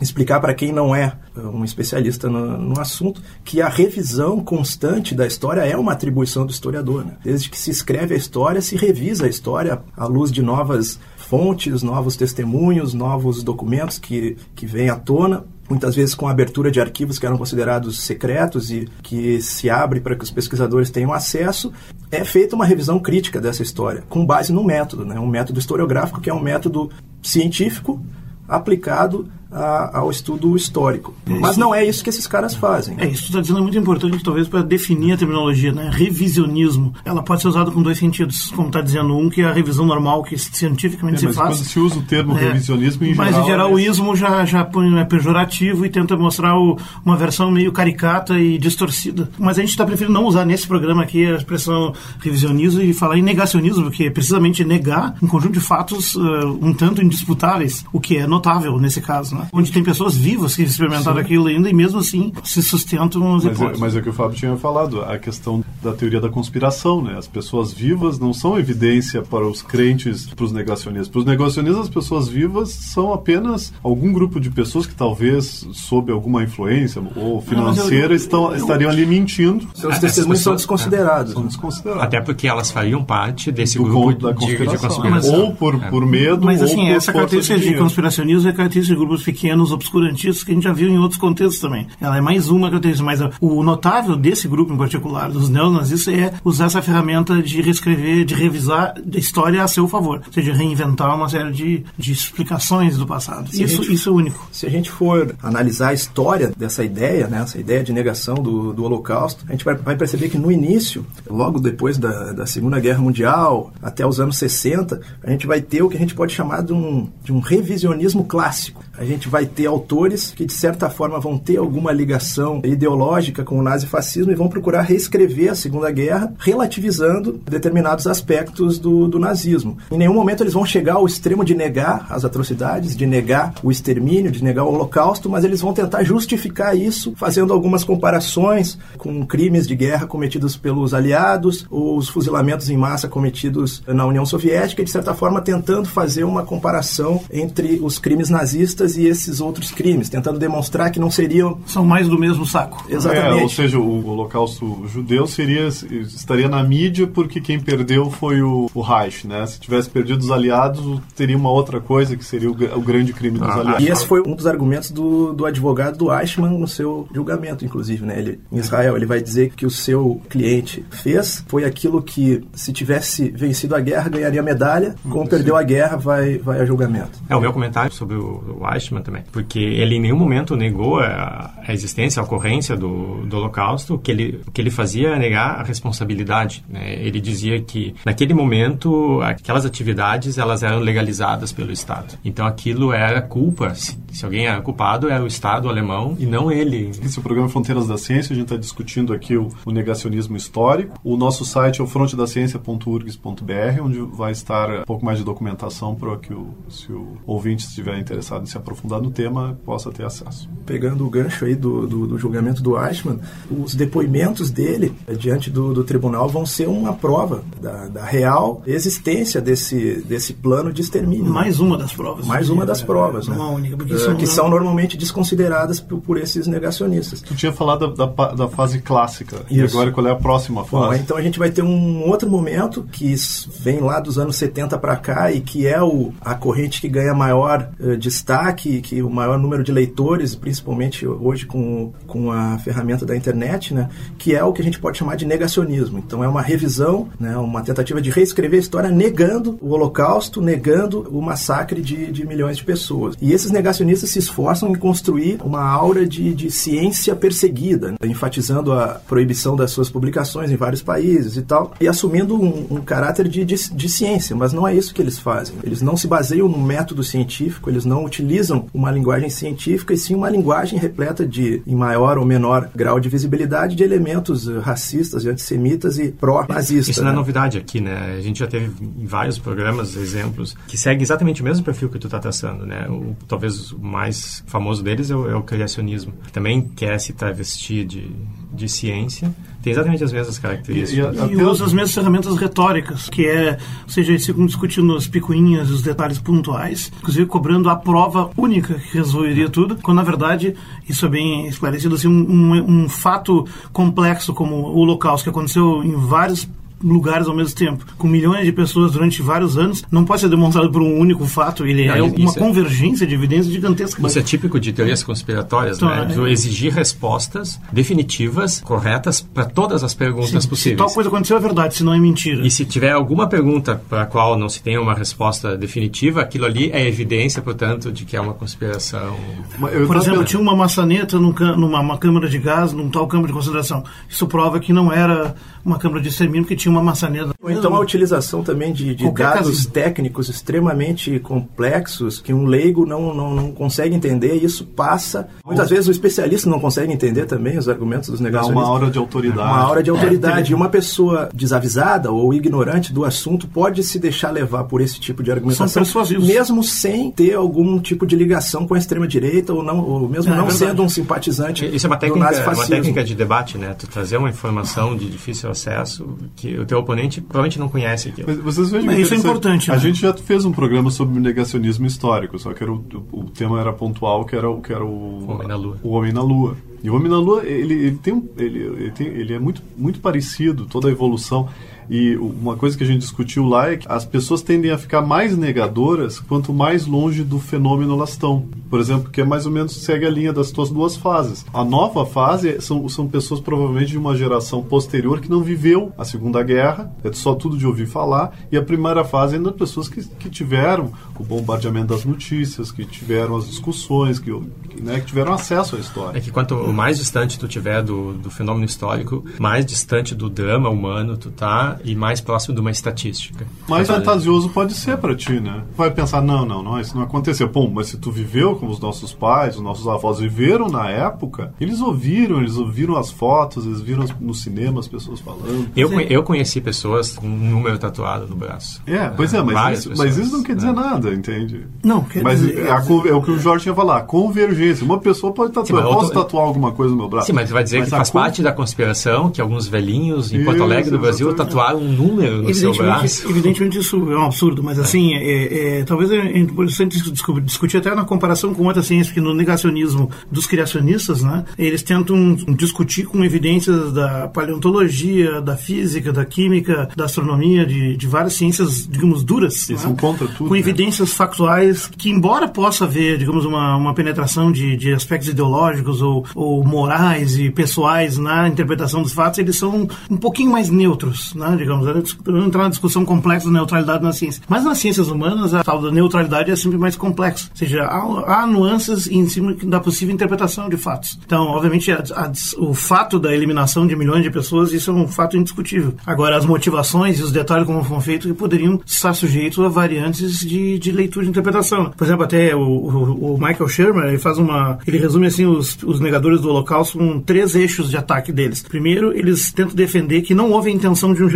explicar 0.00 0.40
para 0.40 0.54
quem 0.54 0.72
não 0.72 0.94
é 0.94 1.12
uh, 1.36 1.48
um 1.48 1.64
especialista 1.64 2.28
no, 2.28 2.58
no, 2.58 2.80
assunto 2.80 3.22
que 3.44 3.60
a 3.62 3.68
revisão 3.68 4.42
constante 4.42 5.14
da 5.14 5.26
história 5.26 5.60
é 5.60 5.76
uma 5.76 5.92
atribuição 5.92 6.44
do 6.44 6.52
historiador. 6.52 7.04
Né? 7.04 7.16
Desde 7.22 7.48
que 7.48 7.58
se 7.58 7.70
escreve 7.70 8.14
a 8.14 8.16
história, 8.16 8.60
se 8.60 8.76
revisa 8.76 9.26
a 9.26 9.28
história 9.28 9.82
à 9.96 10.06
luz 10.06 10.30
de 10.30 10.42
novas 10.42 10.98
fontes, 11.16 11.82
novos 11.82 12.16
testemunhos, 12.16 12.94
novos 12.94 13.42
documentos 13.42 13.98
que, 13.98 14.36
que 14.54 14.66
vêm 14.66 14.90
à 14.90 14.96
tona 14.96 15.44
muitas 15.72 15.96
vezes 15.96 16.14
com 16.14 16.28
a 16.28 16.30
abertura 16.30 16.70
de 16.70 16.82
arquivos 16.82 17.18
que 17.18 17.24
eram 17.24 17.38
considerados 17.38 18.02
secretos 18.02 18.70
e 18.70 18.86
que 19.02 19.40
se 19.40 19.70
abre 19.70 20.00
para 20.00 20.14
que 20.14 20.22
os 20.22 20.30
pesquisadores 20.30 20.90
tenham 20.90 21.14
acesso, 21.14 21.72
é 22.10 22.22
feita 22.24 22.54
uma 22.54 22.66
revisão 22.66 22.98
crítica 23.00 23.40
dessa 23.40 23.62
história, 23.62 24.04
com 24.06 24.26
base 24.26 24.52
no 24.52 24.62
método, 24.62 25.06
né? 25.06 25.18
um 25.18 25.26
método 25.26 25.58
historiográfico 25.58 26.20
que 26.20 26.28
é 26.28 26.34
um 26.34 26.42
método 26.42 26.90
científico 27.22 27.98
aplicado 28.46 29.26
a, 29.52 29.98
ao 29.98 30.10
estudo 30.10 30.56
histórico. 30.56 31.14
Mas 31.26 31.56
não 31.56 31.74
é 31.74 31.84
isso 31.84 32.02
que 32.02 32.10
esses 32.10 32.26
caras 32.26 32.54
fazem. 32.54 32.96
É, 32.98 33.06
isso 33.06 33.22
que 33.22 33.28
está 33.28 33.40
dizendo 33.40 33.58
é 33.58 33.62
muito 33.62 33.78
importante, 33.78 34.22
talvez, 34.22 34.48
para 34.48 34.62
definir 34.62 35.12
a 35.12 35.16
terminologia, 35.16 35.72
né? 35.72 35.90
Revisionismo. 35.92 36.94
Ela 37.04 37.22
pode 37.22 37.42
ser 37.42 37.48
usada 37.48 37.70
com 37.70 37.82
dois 37.82 37.98
sentidos, 37.98 38.50
como 38.50 38.68
está 38.68 38.80
dizendo 38.80 39.16
um, 39.16 39.28
que 39.28 39.42
é 39.42 39.44
a 39.44 39.52
revisão 39.52 39.84
normal 39.84 40.22
que 40.22 40.38
cientificamente 40.38 41.24
é, 41.24 41.28
se 41.28 41.34
faz. 41.34 41.56
Quando 41.56 41.66
se 41.66 41.80
usa 41.80 41.98
o 41.98 42.02
termo 42.02 42.36
é, 42.36 42.40
revisionismo 42.40 43.04
em 43.04 43.14
mas, 43.14 43.28
geral... 43.28 43.32
Mas, 43.32 43.44
em 43.44 43.50
geral, 43.50 43.68
é... 43.68 43.72
o 43.72 43.78
ismo 43.78 44.16
já, 44.16 44.44
já 44.44 44.68
é 44.98 45.04
pejorativo 45.04 45.84
e 45.84 45.90
tenta 45.90 46.16
mostrar 46.16 46.56
o, 46.58 46.78
uma 47.04 47.16
versão 47.16 47.50
meio 47.50 47.72
caricata 47.72 48.38
e 48.38 48.58
distorcida. 48.58 49.28
Mas 49.38 49.58
a 49.58 49.60
gente 49.60 49.70
está 49.70 49.84
preferindo 49.84 50.14
não 50.14 50.24
usar 50.26 50.44
nesse 50.44 50.66
programa 50.66 51.02
aqui 51.02 51.26
a 51.26 51.36
expressão 51.36 51.92
revisionismo 52.20 52.80
e 52.82 52.92
falar 52.92 53.18
em 53.18 53.22
negacionismo, 53.22 53.84
porque 53.84 54.04
é 54.04 54.10
precisamente 54.10 54.64
negar 54.64 55.14
um 55.22 55.26
conjunto 55.26 55.54
de 55.54 55.60
fatos 55.60 56.14
uh, 56.14 56.58
um 56.60 56.72
tanto 56.72 57.02
indisputáveis, 57.02 57.84
o 57.92 58.00
que 58.00 58.16
é 58.16 58.26
notável 58.26 58.78
nesse 58.78 59.00
caso, 59.00 59.34
né? 59.34 59.41
Onde 59.52 59.72
tem 59.72 59.82
pessoas 59.82 60.16
vivas 60.16 60.54
que 60.54 60.62
experimentaram 60.62 61.16
Sim. 61.16 61.22
aquilo 61.22 61.46
ainda 61.46 61.68
e 61.68 61.74
mesmo 61.74 61.98
assim 61.98 62.32
se 62.44 62.62
sustentam 62.62 63.34
as 63.34 63.44
mas 63.44 63.60
É, 63.60 63.76
mas 63.78 63.96
é 63.96 63.98
o 63.98 64.02
que 64.02 64.08
o 64.08 64.12
Fábio 64.12 64.36
tinha 64.36 64.56
falado, 64.56 65.02
a 65.02 65.18
questão 65.18 65.64
da 65.82 65.92
teoria 65.92 66.20
da 66.20 66.28
conspiração, 66.28 67.02
né? 67.02 67.16
As 67.16 67.26
pessoas 67.26 67.72
vivas 67.72 68.18
não 68.18 68.32
são 68.32 68.58
evidência 68.58 69.22
para 69.22 69.46
os 69.46 69.62
crentes, 69.62 70.26
para 70.26 70.44
os 70.44 70.52
negacionistas. 70.52 71.08
Para 71.08 71.18
os 71.20 71.24
negacionistas, 71.24 71.82
as 71.82 71.90
pessoas 71.90 72.28
vivas 72.28 72.70
são 72.70 73.12
apenas 73.12 73.72
algum 73.82 74.12
grupo 74.12 74.40
de 74.40 74.50
pessoas 74.50 74.86
que 74.86 74.94
talvez, 74.94 75.66
sob 75.72 76.12
alguma 76.12 76.42
influência 76.42 77.02
ou 77.16 77.40
financeira, 77.40 78.08
não, 78.08 78.12
eu, 78.12 78.16
estão, 78.16 78.50
eu, 78.50 78.56
estariam 78.56 78.90
ali 78.90 79.06
mentindo. 79.06 79.66
Seus 79.74 79.98
testemunhos 79.98 80.40
são 80.40 80.54
desconsiderados. 80.54 81.32
São 81.32 81.46
desconsiderados. 81.46 82.02
Até 82.02 82.20
porque 82.20 82.46
elas 82.46 82.70
fariam 82.70 83.04
parte 83.04 83.50
desse 83.50 83.78
Do 83.78 83.84
grupo 83.84 84.22
da 84.22 84.34
conspiração. 84.34 84.66
De, 84.66 84.80
de 84.80 84.88
conspiração. 84.88 85.40
Ou 85.40 85.54
por, 85.54 85.74
é. 85.74 85.90
por 85.90 86.06
medo, 86.06 86.44
Mas 86.44 86.62
assim, 86.62 86.80
ou 86.80 86.86
por 86.86 86.96
essa 86.96 87.12
característica 87.12 87.58
de, 87.58 87.68
de 87.68 87.76
conspiracionismo 87.76 88.48
é 88.48 88.52
característica 88.52 88.94
de 88.94 89.00
grupos 89.00 89.24
pequenos 89.32 89.72
obscurantistas 89.72 90.44
que 90.44 90.52
a 90.52 90.54
gente 90.54 90.64
já 90.64 90.72
viu 90.72 90.88
em 90.88 90.98
outros 90.98 91.18
contextos 91.18 91.58
também. 91.58 91.86
Ela 91.98 92.18
é 92.18 92.20
mais 92.20 92.50
uma 92.50 92.68
característica, 92.68 93.04
mas 93.04 93.20
o 93.40 93.62
notável 93.62 94.14
desse 94.14 94.46
grupo 94.46 94.72
em 94.72 94.76
particular, 94.76 95.30
dos 95.30 95.48
neonazistas, 95.48 96.14
é 96.14 96.34
usar 96.44 96.66
essa 96.66 96.82
ferramenta 96.82 97.42
de 97.42 97.62
reescrever, 97.62 98.24
de 98.26 98.34
revisar 98.34 98.94
a 98.94 99.18
história 99.18 99.62
a 99.62 99.68
seu 99.68 99.88
favor, 99.88 100.22
ou 100.26 100.32
seja, 100.32 100.52
reinventar 100.52 101.16
uma 101.16 101.28
série 101.28 101.50
de, 101.50 101.84
de 101.96 102.12
explicações 102.12 102.98
do 102.98 103.06
passado. 103.06 103.48
isso, 103.52 103.82
gente, 103.82 103.94
isso 103.94 104.10
é 104.10 104.12
único. 104.12 104.48
Se 104.52 104.66
a 104.66 104.70
gente 104.70 104.90
for 104.90 105.34
analisar 105.42 105.88
a 105.88 105.94
história 105.94 106.52
dessa 106.56 106.84
ideia, 106.84 107.26
né, 107.26 107.40
essa 107.42 107.58
ideia 107.58 107.82
de 107.82 107.92
negação 107.92 108.34
do, 108.34 108.72
do 108.72 108.84
Holocausto, 108.84 109.44
a 109.48 109.52
gente 109.52 109.64
vai, 109.64 109.74
vai 109.74 109.96
perceber 109.96 110.28
que 110.28 110.36
no 110.36 110.52
início, 110.52 111.06
logo 111.28 111.58
depois 111.58 111.96
da, 111.96 112.32
da 112.32 112.46
Segunda 112.46 112.78
Guerra 112.78 113.00
Mundial, 113.00 113.72
até 113.80 114.06
os 114.06 114.20
anos 114.20 114.36
60, 114.36 115.00
a 115.22 115.30
gente 115.30 115.46
vai 115.46 115.62
ter 115.62 115.82
o 115.82 115.88
que 115.88 115.96
a 115.96 116.00
gente 116.00 116.14
pode 116.14 116.34
chamar 116.34 116.62
de 116.62 116.72
um, 116.72 117.08
de 117.24 117.32
um 117.32 117.40
revisionismo 117.40 118.24
clássico. 118.24 118.82
A 118.96 119.04
gente 119.04 119.21
vai 119.28 119.46
ter 119.46 119.66
autores 119.66 120.32
que, 120.34 120.44
de 120.44 120.52
certa 120.52 120.88
forma, 120.88 121.20
vão 121.20 121.38
ter 121.38 121.56
alguma 121.56 121.92
ligação 121.92 122.60
ideológica 122.64 123.44
com 123.44 123.58
o 123.58 123.62
nazifascismo 123.62 124.32
e 124.32 124.36
vão 124.36 124.48
procurar 124.48 124.82
reescrever 124.82 125.50
a 125.50 125.54
Segunda 125.54 125.90
Guerra, 125.90 126.32
relativizando 126.38 127.40
determinados 127.48 128.06
aspectos 128.06 128.78
do, 128.78 129.08
do 129.08 129.18
nazismo. 129.18 129.76
Em 129.90 129.98
nenhum 129.98 130.14
momento 130.14 130.42
eles 130.42 130.54
vão 130.54 130.64
chegar 130.64 130.94
ao 130.94 131.06
extremo 131.06 131.44
de 131.44 131.54
negar 131.54 132.06
as 132.10 132.24
atrocidades, 132.24 132.96
de 132.96 133.06
negar 133.06 133.54
o 133.62 133.70
extermínio, 133.70 134.30
de 134.30 134.42
negar 134.42 134.64
o 134.64 134.72
Holocausto, 134.72 135.28
mas 135.28 135.44
eles 135.44 135.60
vão 135.60 135.72
tentar 135.72 136.02
justificar 136.04 136.76
isso 136.76 137.14
fazendo 137.16 137.52
algumas 137.52 137.84
comparações 137.84 138.78
com 138.96 139.24
crimes 139.26 139.66
de 139.66 139.74
guerra 139.74 140.06
cometidos 140.06 140.56
pelos 140.56 140.94
aliados, 140.94 141.66
os 141.70 142.08
fuzilamentos 142.08 142.70
em 142.70 142.76
massa 142.76 143.08
cometidos 143.08 143.82
na 143.86 144.06
União 144.06 144.24
Soviética 144.24 144.82
e, 144.82 144.84
de 144.84 144.90
certa 144.90 145.14
forma, 145.14 145.40
tentando 145.40 145.88
fazer 145.88 146.24
uma 146.24 146.42
comparação 146.42 147.20
entre 147.32 147.80
os 147.82 147.98
crimes 147.98 148.28
nazistas 148.28 148.96
e 148.96 149.01
esses 149.06 149.40
outros 149.40 149.70
crimes, 149.70 150.08
tentando 150.08 150.38
demonstrar 150.38 150.90
que 150.90 151.00
não 151.00 151.10
seriam. 151.10 151.58
São 151.66 151.84
mais 151.84 152.08
do 152.08 152.18
mesmo 152.18 152.44
saco. 152.46 152.84
Exatamente. 152.88 153.40
É, 153.40 153.42
ou 153.42 153.48
seja, 153.48 153.78
o 153.78 154.08
Holocausto 154.08 154.86
judeu 154.88 155.26
seria, 155.26 155.68
estaria 155.68 156.48
na 156.48 156.62
mídia 156.62 157.06
porque 157.06 157.40
quem 157.40 157.58
perdeu 157.60 158.10
foi 158.10 158.42
o, 158.42 158.70
o 158.74 158.80
Reich, 158.80 159.26
né? 159.26 159.46
Se 159.46 159.60
tivesse 159.60 159.88
perdido 159.88 160.20
os 160.20 160.30
aliados, 160.30 161.00
teria 161.14 161.36
uma 161.36 161.50
outra 161.50 161.80
coisa 161.80 162.16
que 162.16 162.24
seria 162.24 162.50
o, 162.50 162.52
o 162.52 162.80
grande 162.80 163.12
crime 163.12 163.38
dos 163.38 163.48
ah, 163.48 163.60
aliados. 163.60 163.84
E 163.84 163.90
esse 163.90 164.06
foi 164.06 164.20
um 164.20 164.34
dos 164.34 164.46
argumentos 164.46 164.90
do, 164.90 165.32
do 165.32 165.46
advogado 165.46 165.98
do 165.98 166.12
Eichmann 166.12 166.58
no 166.58 166.68
seu 166.68 167.08
julgamento, 167.14 167.64
inclusive, 167.64 168.04
né? 168.04 168.18
Ele, 168.18 168.40
em 168.50 168.58
Israel, 168.58 168.96
ele 168.96 169.06
vai 169.06 169.20
dizer 169.20 169.52
que 169.54 169.66
o 169.66 169.70
seu 169.70 170.20
cliente 170.28 170.84
fez 170.90 171.44
foi 171.46 171.64
aquilo 171.64 172.02
que, 172.02 172.44
se 172.54 172.72
tivesse 172.72 173.30
vencido 173.30 173.74
a 173.74 173.80
guerra, 173.80 174.08
ganharia 174.08 174.42
medalha, 174.42 174.94
como 175.08 175.28
perdeu 175.28 175.56
a 175.56 175.62
guerra, 175.62 175.96
vai, 175.96 176.38
vai 176.38 176.60
a 176.60 176.64
julgamento. 176.64 177.18
É 177.28 177.36
o 177.36 177.40
meu 177.40 177.52
comentário 177.52 177.92
sobre 177.92 178.16
o, 178.16 178.60
o 178.60 178.72
Eichmann 178.72 178.91
também, 179.00 179.22
porque 179.32 179.58
ele 179.58 179.96
em 179.96 180.00
nenhum 180.00 180.16
momento 180.16 180.56
negou 180.56 181.00
a, 181.00 181.50
a 181.66 181.72
existência, 181.72 182.20
a 182.20 182.24
ocorrência 182.24 182.76
do, 182.76 183.24
do 183.26 183.36
Holocausto, 183.36 183.94
o 183.94 183.98
que 183.98 184.10
ele, 184.10 184.40
o 184.46 184.50
que 184.50 184.60
ele 184.60 184.70
fazia 184.70 185.08
era 185.08 185.18
negar 185.18 185.60
a 185.60 185.62
responsabilidade. 185.62 186.64
Né? 186.68 186.94
Ele 187.00 187.20
dizia 187.20 187.60
que, 187.62 187.94
naquele 188.04 188.34
momento, 188.34 189.20
aquelas 189.22 189.64
atividades 189.64 190.38
elas 190.38 190.62
eram 190.62 190.80
legalizadas 190.80 191.52
pelo 191.52 191.72
Estado. 191.72 192.18
Então, 192.24 192.46
aquilo 192.46 192.92
era 192.92 193.22
culpa, 193.22 193.74
se, 193.74 193.98
se 194.12 194.24
alguém 194.24 194.46
era 194.46 194.60
culpado, 194.60 195.08
era 195.08 195.22
o 195.22 195.26
Estado 195.26 195.68
alemão 195.68 196.16
e 196.18 196.26
não 196.26 196.50
ele. 196.50 196.90
Esse 197.02 197.18
é 197.18 197.20
o 197.20 197.22
programa 197.22 197.48
Fronteiras 197.48 197.86
da 197.86 197.96
Ciência, 197.96 198.32
a 198.32 198.36
gente 198.36 198.46
está 198.46 198.56
discutindo 198.56 199.12
aqui 199.12 199.36
o, 199.36 199.48
o, 199.64 199.70
negacionismo 199.70 200.36
histórico. 200.36 200.98
O 201.02 201.16
nosso 201.16 201.44
site 201.44 201.80
é 201.80 201.84
o 201.84 201.86
frontedaciencia.urgs.br, 201.86 203.82
onde 203.82 204.00
vai 204.00 204.32
estar 204.32 204.80
um 204.80 204.84
pouco 204.84 205.04
mais 205.04 205.18
de 205.18 205.24
documentação 205.24 205.94
para 205.94 206.16
que 206.18 206.32
o, 206.32 206.54
se 206.68 206.92
o 206.92 207.16
ouvinte 207.26 207.66
estiver 207.66 207.98
interessado 207.98 208.42
em 208.42 208.46
se 208.46 208.56
aprofundar 208.56 208.81
no 208.84 209.10
tema, 209.10 209.58
possa 209.64 209.90
ter 209.90 210.04
acesso. 210.04 210.48
Pegando 210.66 211.06
o 211.06 211.10
gancho 211.10 211.44
aí 211.44 211.54
do, 211.54 211.86
do, 211.86 212.06
do 212.06 212.18
julgamento 212.18 212.62
do 212.62 212.78
Eichmann, 212.78 213.18
os 213.50 213.74
depoimentos 213.74 214.50
dele 214.50 214.92
eh, 215.06 215.14
diante 215.14 215.50
do, 215.50 215.72
do 215.72 215.84
tribunal 215.84 216.28
vão 216.28 216.46
ser 216.46 216.68
uma 216.68 216.92
prova 216.92 217.42
da, 217.60 217.88
da, 217.88 218.04
real 218.04 218.62
existência 218.66 219.40
desse, 219.40 220.02
desse 220.06 220.32
plano 220.32 220.72
de 220.72 220.82
extermínio. 220.82 221.32
Mais 221.32 221.60
uma 221.60 221.76
das 221.76 221.92
provas. 221.92 222.26
Mais 222.26 222.48
uma 222.48 222.64
das 222.66 222.82
provas, 222.82 223.28
né? 223.28 223.36
única, 223.36 223.76
porque 223.76 223.94
uh, 223.94 224.16
que 224.16 224.26
são 224.26 224.48
normalmente 224.48 224.96
desconsideradas 224.96 225.80
por, 225.80 226.00
por, 226.00 226.18
esses 226.18 226.46
negacionistas. 226.46 227.20
Tu 227.20 227.34
tinha 227.34 227.52
falado 227.52 227.94
da, 227.94 228.06
da, 228.06 228.32
da 228.32 228.48
fase 228.48 228.80
clássica. 228.80 229.36
Isso. 229.50 229.60
E 229.60 229.62
agora 229.62 229.90
qual 229.90 230.06
é 230.06 230.10
a 230.10 230.16
próxima 230.16 230.64
fase? 230.64 230.86
Bom, 230.86 230.94
então 230.94 231.16
a 231.16 231.22
gente 231.22 231.38
vai 231.38 231.50
ter 231.50 231.62
um 231.62 232.08
outro 232.08 232.30
momento 232.30 232.82
que 232.90 233.14
vem 233.60 233.80
lá 233.80 234.00
dos 234.00 234.18
anos 234.18 234.36
70 234.36 234.78
para 234.78 234.96
cá 234.96 235.32
e 235.32 235.40
que 235.40 235.66
é 235.66 235.82
o, 235.82 236.12
a 236.20 236.34
corrente 236.34 236.80
que 236.80 236.88
ganha 236.88 237.14
maior 237.14 237.68
uh, 237.80 237.96
destaque, 237.96 238.71
que 238.80 239.02
o 239.02 239.10
maior 239.10 239.38
número 239.38 239.62
de 239.62 239.72
leitores, 239.72 240.34
principalmente 240.34 241.06
hoje 241.06 241.46
com, 241.46 241.92
com 242.06 242.30
a 242.30 242.58
ferramenta 242.58 243.04
da 243.04 243.16
internet, 243.16 243.74
né, 243.74 243.88
que 244.18 244.34
é 244.34 244.42
o 244.42 244.52
que 244.52 244.62
a 244.62 244.64
gente 244.64 244.78
pode 244.78 244.98
chamar 244.98 245.16
de 245.16 245.26
negacionismo. 245.26 245.98
Então 245.98 246.22
é 246.22 246.28
uma 246.28 246.42
revisão, 246.42 247.08
né, 247.18 247.36
uma 247.36 247.62
tentativa 247.62 248.00
de 248.00 248.10
reescrever 248.10 248.58
a 248.58 248.62
história 248.62 248.90
negando 248.90 249.58
o 249.60 249.70
Holocausto, 249.70 250.40
negando 250.40 251.08
o 251.10 251.20
massacre 251.20 251.80
de, 251.80 252.10
de 252.10 252.26
milhões 252.26 252.56
de 252.56 252.64
pessoas. 252.64 253.16
E 253.20 253.32
esses 253.32 253.50
negacionistas 253.50 254.10
se 254.10 254.18
esforçam 254.18 254.70
em 254.70 254.74
construir 254.74 255.38
uma 255.44 255.62
aura 255.62 256.06
de, 256.06 256.34
de 256.34 256.50
ciência 256.50 257.14
perseguida, 257.14 257.92
né, 257.92 257.96
enfatizando 258.04 258.72
a 258.72 259.00
proibição 259.06 259.56
das 259.56 259.70
suas 259.70 259.90
publicações 259.90 260.50
em 260.50 260.56
vários 260.56 260.82
países 260.82 261.36
e 261.36 261.42
tal, 261.42 261.74
e 261.80 261.88
assumindo 261.88 262.34
um, 262.40 262.66
um 262.70 262.80
caráter 262.80 263.28
de, 263.28 263.44
de, 263.44 263.54
de 263.74 263.88
ciência, 263.88 264.36
mas 264.36 264.52
não 264.52 264.66
é 264.66 264.74
isso 264.74 264.94
que 264.94 265.02
eles 265.02 265.18
fazem. 265.18 265.56
Eles 265.62 265.82
não 265.82 265.96
se 265.96 266.06
baseiam 266.06 266.48
no 266.48 266.58
método 266.58 267.02
científico, 267.02 267.68
eles 267.68 267.84
não 267.84 268.04
utilizam 268.04 268.61
uma 268.72 268.90
linguagem 268.90 269.30
científica, 269.30 269.94
e 269.94 269.96
sim 269.96 270.14
uma 270.14 270.30
linguagem 270.30 270.78
repleta 270.78 271.26
de, 271.26 271.62
em 271.66 271.74
maior 271.74 272.18
ou 272.18 272.24
menor 272.24 272.70
grau 272.74 272.98
de 273.00 273.08
visibilidade, 273.08 273.74
de 273.74 273.82
elementos 273.82 274.46
racistas 274.46 275.24
e 275.24 275.30
antissemitas 275.30 275.98
e 275.98 276.10
pró-nazistas. 276.10 276.88
Isso 276.88 277.02
não 277.02 277.08
é 277.08 277.12
né? 277.12 277.18
novidade 277.18 277.58
aqui, 277.58 277.80
né? 277.80 278.16
A 278.18 278.20
gente 278.20 278.40
já 278.40 278.46
teve 278.46 278.70
em 278.82 279.06
vários 279.06 279.38
programas 279.38 279.96
exemplos 279.96 280.56
que 280.66 280.76
seguem 280.76 281.02
exatamente 281.02 281.42
o 281.42 281.44
mesmo 281.44 281.64
perfil 281.64 281.88
que 281.88 281.98
tu 281.98 282.06
está 282.06 282.18
traçando, 282.18 282.66
né? 282.66 282.86
O, 282.88 283.16
talvez 283.26 283.72
o 283.72 283.80
mais 283.80 284.42
famoso 284.46 284.82
deles 284.82 285.10
é 285.10 285.16
o, 285.16 285.30
é 285.30 285.34
o 285.34 285.42
criacionismo, 285.42 286.12
também 286.32 286.62
quer 286.62 286.98
se 286.98 287.12
travestir 287.12 287.84
de, 287.84 288.10
de 288.52 288.68
ciência 288.68 289.32
tem 289.62 289.72
exatamente 289.72 290.02
as 290.02 290.12
mesmas 290.12 290.38
características. 290.38 291.16
E, 291.16 291.34
e, 291.34 291.38
e 291.38 291.42
usa 291.42 291.64
as 291.64 291.72
mesmas 291.72 291.94
ferramentas 291.94 292.36
retóricas, 292.36 293.08
que 293.08 293.26
é, 293.26 293.58
ou 293.84 293.88
seja, 293.88 294.12
eles 294.12 294.26
ficam 294.26 294.44
discutindo 294.44 294.94
as 294.96 295.06
picuinhas 295.06 295.68
e 295.68 295.72
os 295.72 295.82
detalhes 295.82 296.18
pontuais, 296.18 296.92
inclusive 296.98 297.26
cobrando 297.26 297.70
a 297.70 297.76
prova 297.76 298.30
única 298.36 298.74
que 298.74 298.96
resolveria 298.96 299.48
tudo, 299.48 299.76
quando 299.76 299.98
na 299.98 300.02
verdade 300.02 300.54
isso 300.88 301.06
é 301.06 301.08
bem 301.08 301.46
esclarecido, 301.46 301.94
assim, 301.94 302.08
um, 302.08 302.30
um, 302.30 302.82
um 302.82 302.88
fato 302.88 303.46
complexo 303.72 304.34
como 304.34 304.56
o 304.56 304.78
Holocausto, 304.78 305.24
que 305.24 305.30
aconteceu 305.30 305.82
em 305.84 305.94
vários 305.96 306.48
lugares 306.82 307.26
ao 307.26 307.34
mesmo 307.34 307.54
tempo, 307.56 307.84
com 307.96 308.06
milhões 308.06 308.44
de 308.44 308.52
pessoas 308.52 308.92
durante 308.92 309.22
vários 309.22 309.56
anos, 309.56 309.82
não 309.90 310.04
pode 310.04 310.20
ser 310.20 310.28
demonstrado 310.28 310.70
por 310.70 310.82
um 310.82 310.98
único 310.98 311.26
fato. 311.26 311.66
Ele 311.66 311.86
não, 311.86 311.94
é 311.94 312.02
uma 312.02 312.30
é- 312.30 312.38
convergência 312.38 313.04
é... 313.04 313.06
de 313.06 313.14
evidências 313.14 313.52
gigantesca. 313.52 314.06
Isso 314.06 314.18
é 314.18 314.22
típico 314.22 314.58
de 314.58 314.72
teorias 314.72 315.02
conspiratórias, 315.02 315.76
então, 315.76 315.88
né? 315.88 316.14
É... 316.28 316.32
exigir 316.32 316.72
respostas 316.72 317.60
definitivas, 317.72 318.60
corretas 318.60 319.20
para 319.20 319.44
todas 319.44 319.84
as 319.84 319.94
perguntas 319.94 320.44
Sim, 320.44 320.48
possíveis. 320.48 320.78
Se 320.78 320.84
tal 320.84 320.92
coisa 320.92 321.08
aconteceu 321.08 321.36
é 321.36 321.40
verdade, 321.40 321.74
se 321.74 321.84
não 321.84 321.94
é 321.94 321.98
mentira. 321.98 322.46
E 322.46 322.50
se 322.50 322.64
tiver 322.64 322.92
alguma 322.92 323.28
pergunta 323.28 323.80
para 323.88 324.02
a 324.02 324.06
qual 324.06 324.38
não 324.38 324.48
se 324.48 324.62
tenha 324.62 324.80
uma 324.80 324.94
resposta 324.94 325.56
definitiva, 325.56 326.20
aquilo 326.20 326.44
ali 326.44 326.70
é 326.72 326.86
evidência, 326.86 327.42
portanto, 327.42 327.92
de 327.92 328.04
que 328.04 328.16
é 328.16 328.20
uma 328.20 328.34
conspiração. 328.34 329.16
Por 329.58 329.96
exemplo, 329.96 330.24
tinha 330.24 330.40
uma 330.40 330.56
maçaneta 330.56 331.18
numa 331.18 331.98
câmara 331.98 332.28
de 332.28 332.38
gás, 332.38 332.72
num 332.72 332.90
tal 332.90 333.06
câmara 333.06 333.28
de 333.28 333.34
consideração. 333.34 333.84
Isso 334.08 334.26
prova 334.26 334.58
que 334.58 334.72
não 334.72 334.92
era 334.92 335.34
uma 335.64 335.78
câmara 335.78 336.00
de 336.00 336.08
extermínio 336.08 336.46
que 336.46 336.56
tinha 336.56 336.71
uma 336.72 336.82
maçaneta. 336.82 337.31
Ou 337.42 337.50
então 337.50 337.74
a 337.74 337.80
utilização 337.80 338.44
também 338.44 338.72
de, 338.72 338.94
de 338.94 339.10
dados 339.10 339.48
casinha. 339.48 339.72
técnicos 339.72 340.28
extremamente 340.28 341.18
complexos 341.18 342.20
que 342.20 342.32
um 342.32 342.46
leigo 342.46 342.86
não, 342.86 343.12
não, 343.12 343.34
não 343.34 343.52
consegue 343.52 343.96
entender 343.96 344.36
e 344.36 344.44
isso 344.44 344.64
passa. 344.64 345.28
Muitas 345.44 345.68
vezes 345.68 345.88
o 345.88 345.90
especialista 345.90 346.48
não 346.48 346.60
consegue 346.60 346.92
entender 346.92 347.26
também 347.26 347.58
os 347.58 347.68
argumentos 347.68 348.10
dos 348.10 348.20
negacionistas. 348.20 348.62
Dá 348.62 348.70
uma 348.70 348.78
aura 348.78 348.90
de 348.90 348.98
autoridade. 348.98 349.48
Uma 349.48 349.58
aura 349.58 349.82
de 349.82 349.90
autoridade. 349.90 350.48
É, 350.48 350.52
e 350.52 350.54
uma 350.54 350.68
pessoa 350.68 351.30
desavisada 351.34 352.12
ou 352.12 352.32
ignorante 352.32 352.92
do 352.92 353.04
assunto 353.04 353.48
pode 353.48 353.82
se 353.82 353.98
deixar 353.98 354.30
levar 354.30 354.64
por 354.64 354.80
esse 354.80 355.00
tipo 355.00 355.20
de 355.20 355.32
argumentação. 355.32 355.82
Mesmo 356.20 356.62
sem 356.62 357.10
ter 357.10 357.34
algum 357.34 357.80
tipo 357.80 358.06
de 358.06 358.14
ligação 358.14 358.68
com 358.68 358.74
a 358.74 358.78
extrema-direita 358.78 359.52
ou, 359.52 359.64
não, 359.64 359.80
ou 359.80 360.08
mesmo 360.08 360.32
é, 360.32 360.36
não 360.36 360.46
é 360.46 360.50
sendo 360.50 360.82
um 360.82 360.88
simpatizante 360.88 361.66
Isso 361.66 361.86
é 361.86 361.90
uma 361.90 361.96
técnica, 361.96 362.52
uma 362.52 362.66
técnica 362.66 363.02
de 363.02 363.14
debate, 363.16 363.58
né? 363.58 363.74
Tu 363.76 363.88
trazer 363.88 364.16
uma 364.16 364.30
informação 364.30 364.96
de 364.96 365.10
difícil 365.10 365.50
acesso 365.50 366.16
que 366.36 366.56
o 366.56 366.64
teu 366.64 366.78
oponente 366.78 367.20
provavelmente 367.32 367.58
não 367.58 367.68
conhece 367.68 368.10
aquilo. 368.10 368.28
Mas 368.28 368.38
vocês 368.38 368.70
vejam 368.70 368.86
Mas 368.86 368.98
isso 368.98 369.14
é 369.14 369.16
importante. 369.16 369.70
A 369.70 369.74
né? 369.74 369.80
gente 369.80 370.00
já 370.00 370.12
fez 370.12 370.44
um 370.44 370.52
programa 370.52 370.90
sobre 370.90 371.18
negacionismo 371.18 371.86
histórico, 371.86 372.38
só 372.38 372.52
que 372.52 372.62
era 372.62 372.72
o, 372.72 372.84
o 373.10 373.24
tema 373.24 373.58
era 373.58 373.72
pontual, 373.72 374.24
que 374.24 374.36
era, 374.36 374.54
que 374.60 374.72
era 374.72 374.84
o, 374.84 375.24
o 375.26 375.30
Homem 375.30 375.48
na 375.48 375.56
Lua. 375.56 375.76
O 375.82 375.90
Homem 375.90 376.12
na 376.12 376.22
Lua. 376.22 376.56
E 376.82 376.90
o 376.90 376.96
Homem 376.96 377.10
na 377.10 377.18
Lua, 377.18 377.44
ele, 377.44 377.74
ele, 377.74 377.96
tem, 377.96 378.22
ele, 378.36 378.58
ele, 378.58 378.90
tem, 378.90 379.06
ele 379.06 379.32
é 379.32 379.38
muito, 379.38 379.62
muito 379.76 380.00
parecido, 380.00 380.66
toda 380.66 380.88
a 380.88 380.90
evolução. 380.90 381.48
E 381.92 382.16
uma 382.16 382.56
coisa 382.56 382.74
que 382.74 382.82
a 382.82 382.86
gente 382.86 383.00
discutiu 383.00 383.46
lá 383.46 383.70
é 383.70 383.76
que 383.76 383.86
as 383.86 384.02
pessoas 384.02 384.40
tendem 384.40 384.70
a 384.70 384.78
ficar 384.78 385.02
mais 385.02 385.36
negadoras 385.36 386.18
quanto 386.18 386.50
mais 386.50 386.86
longe 386.86 387.22
do 387.22 387.38
fenômeno 387.38 387.92
elas 387.92 388.12
estão. 388.12 388.48
Por 388.70 388.80
exemplo, 388.80 389.10
que 389.10 389.20
é 389.20 389.24
mais 389.24 389.44
ou 389.44 389.52
menos 389.52 389.76
segue 389.76 390.06
a 390.06 390.10
linha 390.10 390.32
das 390.32 390.50
tuas 390.50 390.70
duas 390.70 390.96
fases. 390.96 391.44
A 391.52 391.62
nova 391.62 392.06
fase 392.06 392.62
são, 392.62 392.88
são 392.88 393.06
pessoas 393.06 393.40
provavelmente 393.40 393.90
de 393.90 393.98
uma 393.98 394.16
geração 394.16 394.62
posterior 394.62 395.20
que 395.20 395.28
não 395.28 395.42
viveu 395.42 395.92
a 395.98 396.02
Segunda 396.06 396.42
Guerra, 396.42 396.90
é 397.04 397.12
só 397.12 397.34
tudo 397.34 397.58
de 397.58 397.66
ouvir 397.66 397.84
falar, 397.84 398.32
e 398.50 398.56
a 398.56 398.62
primeira 398.62 399.04
fase 399.04 399.36
ainda 399.36 399.52
pessoas 399.52 399.86
que, 399.86 400.02
que 400.02 400.30
tiveram 400.30 400.92
o 401.18 401.22
bombardeamento 401.22 401.88
das 401.88 402.06
notícias, 402.06 402.72
que 402.72 402.86
tiveram 402.86 403.36
as 403.36 403.46
discussões, 403.46 404.18
que, 404.18 404.32
que, 404.70 404.82
né, 404.82 404.98
que 404.98 405.06
tiveram 405.08 405.34
acesso 405.34 405.76
à 405.76 405.78
história. 405.78 406.16
É 406.16 406.22
que 406.22 406.30
quanto 406.30 406.56
mais 406.72 406.96
distante 406.96 407.38
tu 407.38 407.46
tiver 407.46 407.82
do, 407.82 408.14
do 408.14 408.30
fenômeno 408.30 408.64
histórico, 408.64 409.22
mais 409.38 409.66
distante 409.66 410.14
do 410.14 410.30
drama 410.30 410.70
humano 410.70 411.18
tu 411.18 411.30
tá 411.30 411.78
e 411.84 411.94
mais 411.94 412.20
próximo 412.20 412.54
de 412.54 412.60
uma 412.60 412.70
estatística. 412.70 413.46
Mais 413.68 413.88
fantasioso 413.88 414.48
pode 414.48 414.74
ser 414.74 414.96
para 414.96 415.14
ti, 415.14 415.40
né? 415.40 415.62
Vai 415.76 415.90
pensar, 415.90 416.22
não, 416.22 416.44
não, 416.44 416.62
não, 416.62 416.80
isso 416.80 416.96
não 416.96 417.02
aconteceu. 417.02 417.48
Pô, 417.48 417.68
mas 417.68 417.88
se 417.88 417.98
tu 417.98 418.10
viveu 418.10 418.56
como 418.56 418.70
os 418.70 418.80
nossos 418.80 419.12
pais, 419.12 419.56
os 419.56 419.62
nossos 419.62 419.86
avós 419.86 420.18
viveram 420.18 420.68
na 420.68 420.88
época, 420.88 421.54
eles 421.60 421.80
ouviram, 421.80 422.40
eles 422.40 422.56
ouviram 422.56 422.96
as 422.96 423.10
fotos, 423.10 423.66
eles 423.66 423.80
viram 423.80 424.04
no 424.20 424.34
cinema 424.34 424.80
as 424.80 424.88
pessoas 424.88 425.20
falando. 425.20 425.70
Eu, 425.76 426.00
eu 426.00 426.22
conheci 426.22 426.60
pessoas 426.60 427.12
com 427.16 427.26
um 427.26 427.50
número 427.50 427.78
tatuado 427.78 428.26
no 428.26 428.36
braço. 428.36 428.82
É, 428.86 429.08
pois 429.08 429.32
é, 429.34 429.42
mas, 429.42 429.80
isso, 429.80 429.92
mas 429.96 430.16
isso 430.16 430.36
não 430.36 430.42
quer 430.42 430.56
dizer 430.56 430.68
é. 430.68 430.72
nada, 430.72 431.12
entende? 431.12 431.66
Não, 431.82 432.02
quer 432.04 432.22
mas 432.22 432.40
dizer... 432.40 432.66
É, 432.66 432.70
a, 432.70 432.76
é 432.76 433.14
o 433.14 433.22
que 433.22 433.30
o 433.30 433.38
Jorge 433.38 433.64
tinha 433.64 433.74
falado, 433.74 434.06
convergência. 434.06 434.84
Uma 434.84 434.98
pessoa 434.98 435.32
pode 435.32 435.52
tatuar, 435.52 435.82
Sim, 435.82 435.88
eu 435.88 435.94
posso 435.94 436.12
tatuar 436.12 436.44
alguma 436.44 436.72
coisa 436.72 436.92
no 436.92 436.98
meu 436.98 437.08
braço. 437.08 437.26
Sim, 437.26 437.32
mas 437.32 437.50
vai 437.50 437.62
dizer 437.62 437.80
mas 437.80 437.88
que 437.88 437.96
faz 437.96 438.10
parte 438.10 438.42
da 438.42 438.52
conspiração 438.52 439.30
que 439.30 439.40
alguns 439.40 439.66
velhinhos 439.66 440.32
em 440.32 440.36
isso, 440.36 440.44
Porto 440.44 440.62
Alegre 440.62 440.90
do 440.90 440.98
Brasil 440.98 441.28
exatamente. 441.28 441.52
Tatuaram 441.62 441.78
um 441.78 441.92
número 441.92 442.42
no 442.42 442.54
seu 442.54 442.74
braço. 442.74 443.28
Evidentemente 443.28 443.78
isso 443.78 443.96
é 444.10 444.16
um 444.16 444.26
absurdo, 444.26 444.62
mas 444.62 444.78
assim, 444.78 445.14
é, 445.14 445.78
é, 445.80 445.84
talvez 445.84 446.10
é 446.10 446.38
interessante 446.38 446.98
discutir 447.42 447.76
até 447.76 447.94
na 447.94 448.04
comparação 448.04 448.52
com 448.52 448.64
outras 448.64 448.86
ciências, 448.86 449.08
porque 449.08 449.20
no 449.20 449.34
negacionismo 449.34 450.10
dos 450.30 450.46
criacionistas, 450.46 451.22
né, 451.22 451.44
eles 451.58 451.82
tentam 451.82 452.34
discutir 452.56 453.04
com 453.04 453.24
evidências 453.24 453.92
da 453.92 454.28
paleontologia, 454.28 455.40
da 455.40 455.56
física, 455.56 456.12
da 456.12 456.24
química, 456.24 456.88
da 456.96 457.04
astronomia, 457.04 457.64
de, 457.64 457.96
de 457.96 458.06
várias 458.06 458.34
ciências, 458.34 458.86
digamos, 458.88 459.22
duras. 459.22 459.68
Eles 459.70 459.84
né? 459.84 459.94
contra 460.00 460.26
tudo. 460.26 460.48
Com 460.48 460.54
né? 460.54 460.60
evidências 460.60 461.12
factuais 461.12 461.86
que, 461.86 462.10
embora 462.10 462.48
possa 462.48 462.84
haver, 462.84 463.18
digamos, 463.18 463.44
uma, 463.44 463.76
uma 463.76 463.94
penetração 463.94 464.50
de, 464.50 464.76
de 464.76 464.92
aspectos 464.92 465.28
ideológicos 465.28 466.02
ou, 466.02 466.24
ou 466.34 466.64
morais 466.64 467.38
e 467.38 467.50
pessoais 467.50 468.18
na 468.18 468.48
interpretação 468.48 469.02
dos 469.02 469.12
fatos, 469.12 469.38
eles 469.38 469.56
são 469.56 469.88
um 470.10 470.16
pouquinho 470.16 470.50
mais 470.50 470.70
neutros, 470.70 471.34
né? 471.34 471.51
Digamos. 471.56 471.86
Não 472.26 472.46
entrar 472.46 472.64
na 472.64 472.68
discussão 472.68 473.04
complexa 473.04 473.46
da 473.46 473.52
neutralidade 473.52 474.02
na 474.02 474.12
ciência. 474.12 474.42
Mas 474.48 474.64
nas 474.64 474.78
ciências 474.78 475.08
humanas, 475.08 475.54
a 475.54 475.62
tal 475.62 475.80
da 475.80 475.90
neutralidade 475.90 476.50
é 476.50 476.56
sempre 476.56 476.78
mais 476.78 476.96
complexa. 476.96 477.48
Ou 477.50 477.56
seja, 477.56 477.84
há, 477.84 478.42
há 478.42 478.46
nuances 478.46 479.06
em 479.06 479.28
cima 479.28 479.54
da 479.64 479.80
possível 479.80 480.14
interpretação 480.14 480.68
de 480.68 480.76
fatos. 480.76 481.18
Então, 481.24 481.46
obviamente, 481.46 481.90
a, 481.90 482.02
a, 482.14 482.32
o 482.58 482.74
fato 482.74 483.18
da 483.18 483.34
eliminação 483.34 483.86
de 483.86 483.96
milhões 483.96 484.22
de 484.22 484.30
pessoas, 484.30 484.72
isso 484.72 484.90
é 484.90 484.94
um 484.94 485.08
fato 485.08 485.36
indiscutível. 485.36 485.94
Agora, 486.06 486.36
as 486.36 486.44
motivações 486.44 487.18
e 487.18 487.22
os 487.22 487.32
detalhes 487.32 487.66
como 487.66 487.82
foram 487.84 488.00
feitos 488.00 488.30
poderiam 488.32 488.80
estar 488.84 489.14
sujeitos 489.14 489.64
a 489.64 489.68
variantes 489.68 490.40
de, 490.40 490.78
de 490.78 490.92
leitura 490.92 491.26
e 491.26 491.28
interpretação. 491.28 491.90
Por 491.90 492.04
exemplo, 492.04 492.24
até 492.24 492.54
o, 492.54 492.60
o, 492.60 493.34
o, 493.34 493.38
Michael 493.38 493.68
Shermer, 493.68 494.04
ele 494.06 494.18
faz 494.18 494.38
uma... 494.38 494.78
Ele 494.86 494.98
resume, 494.98 495.26
assim, 495.26 495.46
os, 495.46 495.78
os 495.82 496.00
negadores 496.00 496.40
do 496.40 496.48
Holocausto 496.48 496.98
com 496.98 497.20
três 497.20 497.54
eixos 497.54 497.90
de 497.90 497.96
ataque 497.96 498.32
deles. 498.32 498.62
Primeiro, 498.62 499.16
eles 499.16 499.52
tentam 499.52 499.74
defender 499.74 500.22
que 500.22 500.34
não 500.34 500.50
houve 500.50 500.70
a 500.70 500.72
intenção 500.72 501.12
de 501.14 501.22
um 501.22 501.28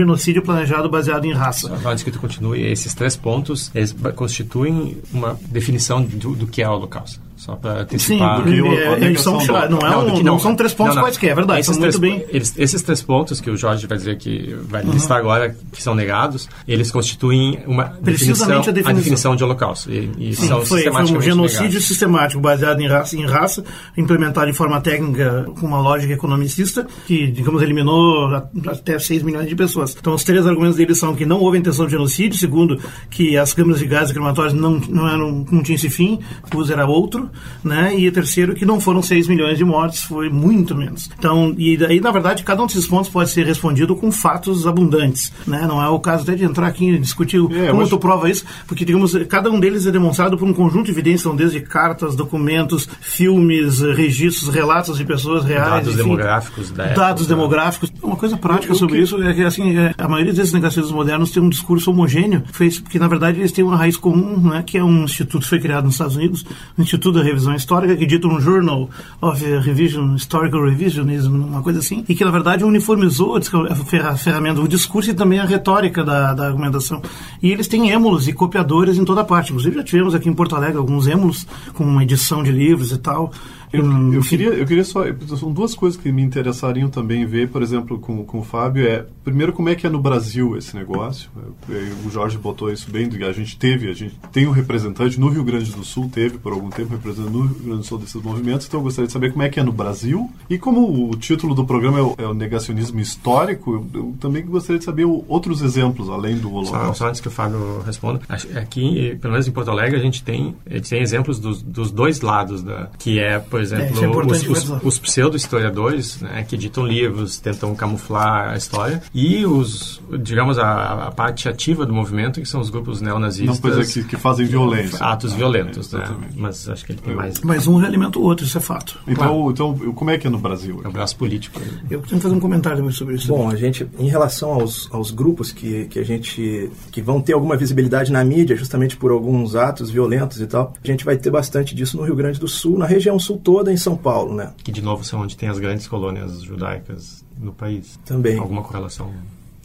planejado 0.43 0.89
baseado 0.89 1.25
em 1.25 1.33
raça. 1.33 1.73
Antes 1.85 2.05
que 2.05 2.11
tu 2.11 2.21
continue, 2.21 2.63
esses 2.63 2.95
três 2.95 3.17
pontos, 3.17 3.71
constituem 4.15 4.99
uma 5.13 5.39
definição 5.49 6.03
do, 6.03 6.35
do 6.35 6.47
que 6.47 6.63
é 6.63 6.69
o 6.69 6.73
Holocausto. 6.73 7.25
Só 7.37 7.55
para 7.55 7.83
antecipar. 7.83 8.38
Sim, 8.38 8.43
porque 8.43 8.78
é, 8.78 9.05
eles 9.05 9.21
são, 9.21 9.38
não, 9.45 9.57
é 9.57 9.66
um, 9.66 9.69
não, 9.69 10.07
não, 10.07 10.23
não, 10.23 10.38
são 10.38 10.57
três 10.57 10.73
pontos 10.73 10.97
quaisquer, 10.99 11.33
é 11.33 11.35
verdade. 11.35 11.61
Esses 11.61 11.76
três, 11.76 11.99
bem... 11.99 12.25
eles, 12.31 12.55
esses 12.57 12.83
três 12.83 13.02
pontos 13.02 13.40
que 13.43 13.50
o 13.50 13.57
Jorge 13.57 13.87
vai 13.87 13.99
dizer 13.99 14.16
que 14.16 14.57
vai 14.62 14.83
uhum. 14.83 14.93
listar 14.93 15.19
agora, 15.19 15.55
que 15.71 15.83
são 15.83 15.95
negados, 15.95 16.49
eles 16.66 16.90
constituem 16.90 17.62
uma 17.66 17.85
definição, 18.00 18.50
a 18.50 18.61
definição, 18.61 18.90
a 18.90 18.95
definição 18.95 19.37
de 19.37 19.45
holocausto. 19.45 19.93
E, 19.93 20.11
e 20.19 20.35
Sim, 20.35 20.49
são 20.49 20.64
foi, 20.64 20.83
foi 20.85 21.02
um 21.02 21.21
genocídio 21.21 21.64
negados. 21.64 21.87
sistemático 21.87 22.40
baseado 22.40 22.81
em 22.81 22.88
raça, 22.88 23.16
em 23.16 23.26
raça, 23.26 23.62
implementado 23.99 24.47
de 24.47 24.57
forma 24.57 24.81
técnica 24.81 25.47
com 25.61 25.66
uma 25.66 25.81
lógica 25.81 26.14
economicista, 26.14 26.87
que, 27.07 27.26
digamos, 27.26 27.61
eliminou 27.62 28.35
até 28.66 28.99
6 28.99 29.23
milhões 29.23 29.47
de 29.47 29.55
pessoas. 29.55 29.95
Então, 29.99 30.14
os 30.14 30.25
três 30.25 30.47
argumentos 30.47 30.76
deles 30.76 30.99
são 30.99 31.14
que 31.14 31.26
não 31.26 31.40
houve 31.40 31.59
intenção 31.59 31.85
de 31.85 31.93
genocídio, 31.93 32.38
segundo, 32.38 32.81
que 33.11 33.37
as 33.37 33.52
câmaras 33.52 33.78
de 33.81 33.87
gases 33.87 34.12
crematórios 34.12 34.55
não, 34.55 34.81
não, 34.88 35.07
eram, 35.07 35.45
não 35.50 35.62
tinham 35.62 35.76
esse 35.76 35.90
fim, 35.90 36.19
o 36.55 36.59
uso 36.59 36.73
era 36.73 36.87
outro, 36.87 37.25
né? 37.62 37.95
E 37.99 38.09
o 38.09 38.12
terceiro 38.12 38.54
que 38.54 38.64
não 38.64 38.80
foram 38.80 39.02
6 39.02 39.28
milhões 39.28 39.58
de 39.58 39.65
mortes, 39.65 40.02
foi 40.02 40.28
muito 40.28 40.75
menos. 40.75 41.10
Então, 41.19 41.54
e 41.56 41.76
daí, 41.76 42.00
na 42.00 42.10
verdade, 42.10 42.43
cada 42.43 42.62
um 42.62 42.67
desses 42.67 42.86
pontos 42.86 43.10
pode 43.10 43.30
ser 43.30 43.47
respondido 43.47 43.95
com 43.97 44.10
fatos 44.10 44.67
abundantes, 44.67 45.32
né? 45.47 45.67
Não 45.67 45.82
é 45.82 45.89
o 45.89 45.99
caso 45.99 46.23
até 46.23 46.34
de 46.34 46.45
entrar 46.45 46.67
aqui 46.67 46.91
e 46.91 46.99
discutir 46.99 47.41
é, 47.52 47.71
como 47.71 47.89
tu 47.89 47.99
prova 47.99 48.30
isso, 48.30 48.45
porque, 48.67 48.84
digamos, 48.84 49.15
cada 49.28 49.50
um 49.50 49.58
deles 49.58 49.86
é 49.86 49.91
demonstrado 49.91 50.36
por 50.36 50.47
um 50.49 50.52
conjunto 50.52 50.86
de 50.86 50.93
evidências, 50.93 51.23
são 51.23 51.36
desde 51.36 51.60
cartas, 51.60 52.15
documentos, 52.15 52.89
filmes, 53.00 53.80
registros, 53.80 54.52
relatos 54.54 54.99
de 54.99 55.04
pessoas 55.04 55.45
reais. 55.45 55.67
Dados 55.67 55.95
enfim, 55.95 56.02
demográficos 56.02 56.71
da 56.71 56.84
época. 56.84 57.00
Dados 57.00 57.26
demográficos. 57.26 57.93
Uma 58.02 58.17
coisa 58.17 58.36
prática 58.36 58.75
sobre 58.75 58.97
que... 58.97 59.02
isso 59.02 59.23
é 59.23 59.34
que, 59.34 59.43
assim, 59.43 59.76
é, 59.76 59.95
a 59.97 60.08
maioria 60.08 60.32
desses 60.32 60.52
negacionistas 60.52 60.95
modernos 60.95 61.30
tem 61.30 61.43
um 61.43 61.49
discurso 61.49 61.91
homogêneo, 61.91 62.43
fez, 62.52 62.78
porque, 62.78 62.99
na 62.99 63.08
verdade, 63.08 63.41
eles 63.41 63.52
têm 63.52 63.65
uma 63.65 63.76
raiz 63.76 63.97
comum, 63.97 64.50
né? 64.50 64.62
Que 64.65 64.78
é 64.78 64.84
um 64.84 65.04
instituto 65.04 65.43
que 65.43 65.49
foi 65.49 65.60
criado 65.60 65.84
nos 65.84 65.95
Estados 65.95 66.17
Unidos, 66.17 66.45
o 66.76 66.82
Instituto 66.82 67.16
da 67.17 67.23
Revisão 67.23 67.55
Histórica, 67.55 67.97
que 67.97 68.07
dita 68.07 68.26
um 68.26 68.41
Journal 68.41 68.89
of 69.21 69.45
Revision, 69.61 70.15
Historical 70.15 70.65
Revisionism, 70.65 71.35
uma 71.35 71.63
coisa 71.63 71.81
assim, 71.81 72.05
e 72.09 72.15
que 72.15 72.25
na 72.25 72.31
verdade 72.31 72.65
uniformizou 72.65 73.37
a 73.37 74.17
ferramenta, 74.17 74.61
o 74.61 74.69
discurso 74.69 75.11
e 75.11 75.15
também 75.15 75.39
a 75.39 75.45
retórica 75.45 76.05
da, 76.05 76.35
da 76.35 76.47
argumentação. 76.47 77.02
E 77.43 77.50
eles 77.50 77.69
têm 77.69 77.91
émulos 77.91 78.29
e 78.29 78.33
copiadores 78.33 78.99
em 78.99 79.05
toda 79.05 79.25
parte. 79.25 79.50
Inclusive 79.50 79.76
já 79.76 79.85
tivemos 79.85 80.15
aqui 80.15 80.29
em 80.29 80.35
Porto 80.35 80.55
Alegre 80.55 80.79
alguns 80.79 81.07
émulos 81.07 81.47
com 81.75 81.85
uma 81.85 82.02
edição 82.02 82.43
de 82.43 82.52
livros 82.52 82.93
e 82.93 82.99
tal. 82.99 83.33
Eu, 83.78 83.84
hum, 83.84 84.15
eu, 84.15 84.23
queria, 84.23 84.49
eu 84.49 84.67
queria 84.67 84.84
só. 84.84 85.04
São 85.36 85.52
duas 85.52 85.75
coisas 85.75 86.00
que 86.00 86.10
me 86.10 86.23
interessariam 86.23 86.89
também 86.89 87.26
ver, 87.26 87.49
por 87.49 87.62
exemplo, 87.62 87.99
com, 87.99 88.25
com 88.25 88.41
o 88.41 88.43
Fábio. 88.43 88.86
É, 88.86 89.04
primeiro, 89.25 89.52
como 89.52 89.69
é 89.69 89.75
que 89.75 89.86
é 89.86 89.91
no 89.91 90.00
Brasil 90.00 90.56
esse 90.56 90.76
negócio? 90.76 91.30
É, 91.71 92.06
o 92.06 92.10
Jorge 92.10 92.39
botou 92.39 92.71
isso 92.71 92.91
bem. 92.91 93.08
A 93.26 93.32
gente 93.32 93.56
teve, 93.56 93.91
a 93.91 93.95
gente 93.95 94.17
tem 94.32 94.47
um 94.47 94.50
representante 94.50 95.19
no 95.19 95.28
Rio 95.28 95.45
Grande 95.45 95.73
do 95.73 95.84
Sul, 95.84 96.10
teve 96.12 96.39
por 96.39 96.52
algum 96.52 96.71
tempo 96.71 96.91
representando 96.91 97.32
no 97.32 97.47
Rio 97.47 97.62
Grande 97.65 97.78
do 97.78 97.86
Sul 97.86 97.99
desses 97.99 98.21
movimentos. 98.21 98.67
Então, 98.67 98.80
eu 98.80 98.84
gostaria 98.84 99.06
de 99.06 99.12
saber 99.12 99.32
como 99.32 99.43
é 99.43 99.49
que 99.49 99.60
é 99.60 99.62
no 99.62 99.73
Brasil. 99.73 100.30
E 100.49 100.58
como 100.58 101.10
o 101.10 101.17
título 101.17 101.54
do 101.54 101.65
programa 101.65 101.99
é 101.99 102.02
o, 102.02 102.15
é 102.19 102.26
o 102.26 102.34
negacionismo 102.34 103.00
histórico, 103.00 103.86
eu, 103.95 104.00
eu, 104.00 104.15
também 104.21 104.45
gostaria 104.45 104.78
de 104.78 104.84
saber 104.84 105.04
o, 105.04 105.25
outros 105.28 105.62
exemplos 105.62 106.08
além 106.08 106.36
do 106.36 106.52
Holocausto. 106.52 106.86
Só, 106.89 106.95
só, 106.95 107.08
antes 107.08 107.21
que 107.21 107.28
o 107.28 107.30
Fábio 107.30 107.80
responda, 107.84 108.21
aqui, 108.28 109.17
pelo 109.21 109.32
menos 109.32 109.49
em 109.49 109.52
Porto 109.52 109.71
Alegre, 109.71 109.97
a 109.97 110.02
gente 110.02 110.23
tem, 110.23 110.54
a 110.69 110.75
gente 110.75 110.91
tem 110.91 111.00
exemplos 111.00 111.39
dos, 111.39 111.62
dos 111.62 111.91
dois 111.91 112.21
lados, 112.21 112.62
da, 112.62 112.91
que 112.99 113.19
é, 113.19 113.39
por 113.39 113.60
exemplo, 113.67 114.00
é, 114.00 114.05
é 114.05 114.33
os, 114.33 114.49
os, 114.49 114.83
os 114.83 114.99
pseudo-historiadores 114.99 116.21
né, 116.21 116.45
que 116.49 116.55
editam 116.55 116.87
livros, 116.87 117.39
tentam 117.39 117.75
camuflar 117.75 118.50
a 118.50 118.57
história, 118.57 119.02
e 119.15 119.45
os, 119.45 120.00
digamos, 120.21 120.59
a, 120.59 121.07
a 121.07 121.11
parte 121.11 121.49
ativa 121.49 121.85
do 121.85 121.93
movimento, 121.93 122.41
que 122.41 122.49
são 122.49 122.61
os 122.61 122.71
grupos 122.71 123.00
neonazistas. 123.00 123.61
Não, 123.61 123.63
coisa 123.63 123.85
que, 123.85 124.05
que 124.05 124.17
fazem 124.17 124.47
violência. 124.47 124.99
Atos 124.99 125.33
violentos, 125.33 125.93
é, 125.93 125.99
né? 125.99 126.17
Mas 126.37 126.69
acho 126.69 126.85
que 126.85 126.93
ele 126.93 127.00
tem 127.00 127.15
mais... 127.15 127.41
Mas 127.41 127.67
um 127.67 127.76
realimenta 127.76 128.19
o 128.19 128.23
outro, 128.23 128.45
isso 128.47 128.59
é 128.59 128.61
fato. 128.61 128.99
Então, 129.07 129.26
claro. 129.26 129.50
então 129.50 129.93
como 129.93 130.11
é 130.11 130.19
que 130.19 130.26
é 130.26 130.31
no 130.31 130.39
Brasil? 130.39 130.81
É 130.85 130.89
o 130.89 130.93
braço 130.93 131.17
político. 131.17 131.61
Eu 131.91 132.00
tenho 132.00 132.17
que 132.17 132.21
fazer 132.21 132.35
um 132.35 132.41
comentário 132.41 132.87
sobre 132.93 133.17
isso. 133.17 133.29
Bom, 133.29 133.50
a 133.50 133.57
gente, 133.57 133.87
em 133.99 134.09
relação 134.09 134.52
aos, 134.52 134.89
aos 134.93 135.11
grupos 135.11 135.52
que, 135.52 135.87
que 135.87 135.99
a 135.99 136.05
gente, 136.05 136.71
que 136.91 137.00
vão 137.00 137.21
ter 137.21 137.33
alguma 137.33 137.57
visibilidade 137.57 138.13
na 138.13 138.25
mídia, 138.25 138.57
justamente 138.57 138.97
por 138.97 139.11
alguns 139.11 139.55
atos 139.55 139.91
violentos 139.91 140.41
e 140.41 140.47
tal, 140.47 140.75
a 140.83 140.87
gente 140.87 141.05
vai 141.05 141.17
ter 141.17 141.31
bastante 141.31 141.75
disso 141.75 141.97
no 141.97 142.05
Rio 142.05 142.15
Grande 142.15 142.39
do 142.39 142.49
Sul, 142.49 142.79
na 142.79 142.87
região 142.87 143.19
sul 143.19 143.39
toda, 143.47 143.73
em 143.73 143.76
São 143.76 143.97
Paulo, 143.97 144.35
né? 144.35 144.52
Que 144.65 144.73
de 144.73 144.82
novo 144.82 145.04
são 145.04 145.21
onde 145.21 145.37
tem 145.37 145.49
as 145.49 145.61
grandes 145.61 145.87
colônias 145.87 146.43
judaicas 146.43 147.25
no 147.41 147.52
país. 147.52 147.97
Também. 148.04 148.37
Alguma 148.37 148.61
correlação? 148.61 149.13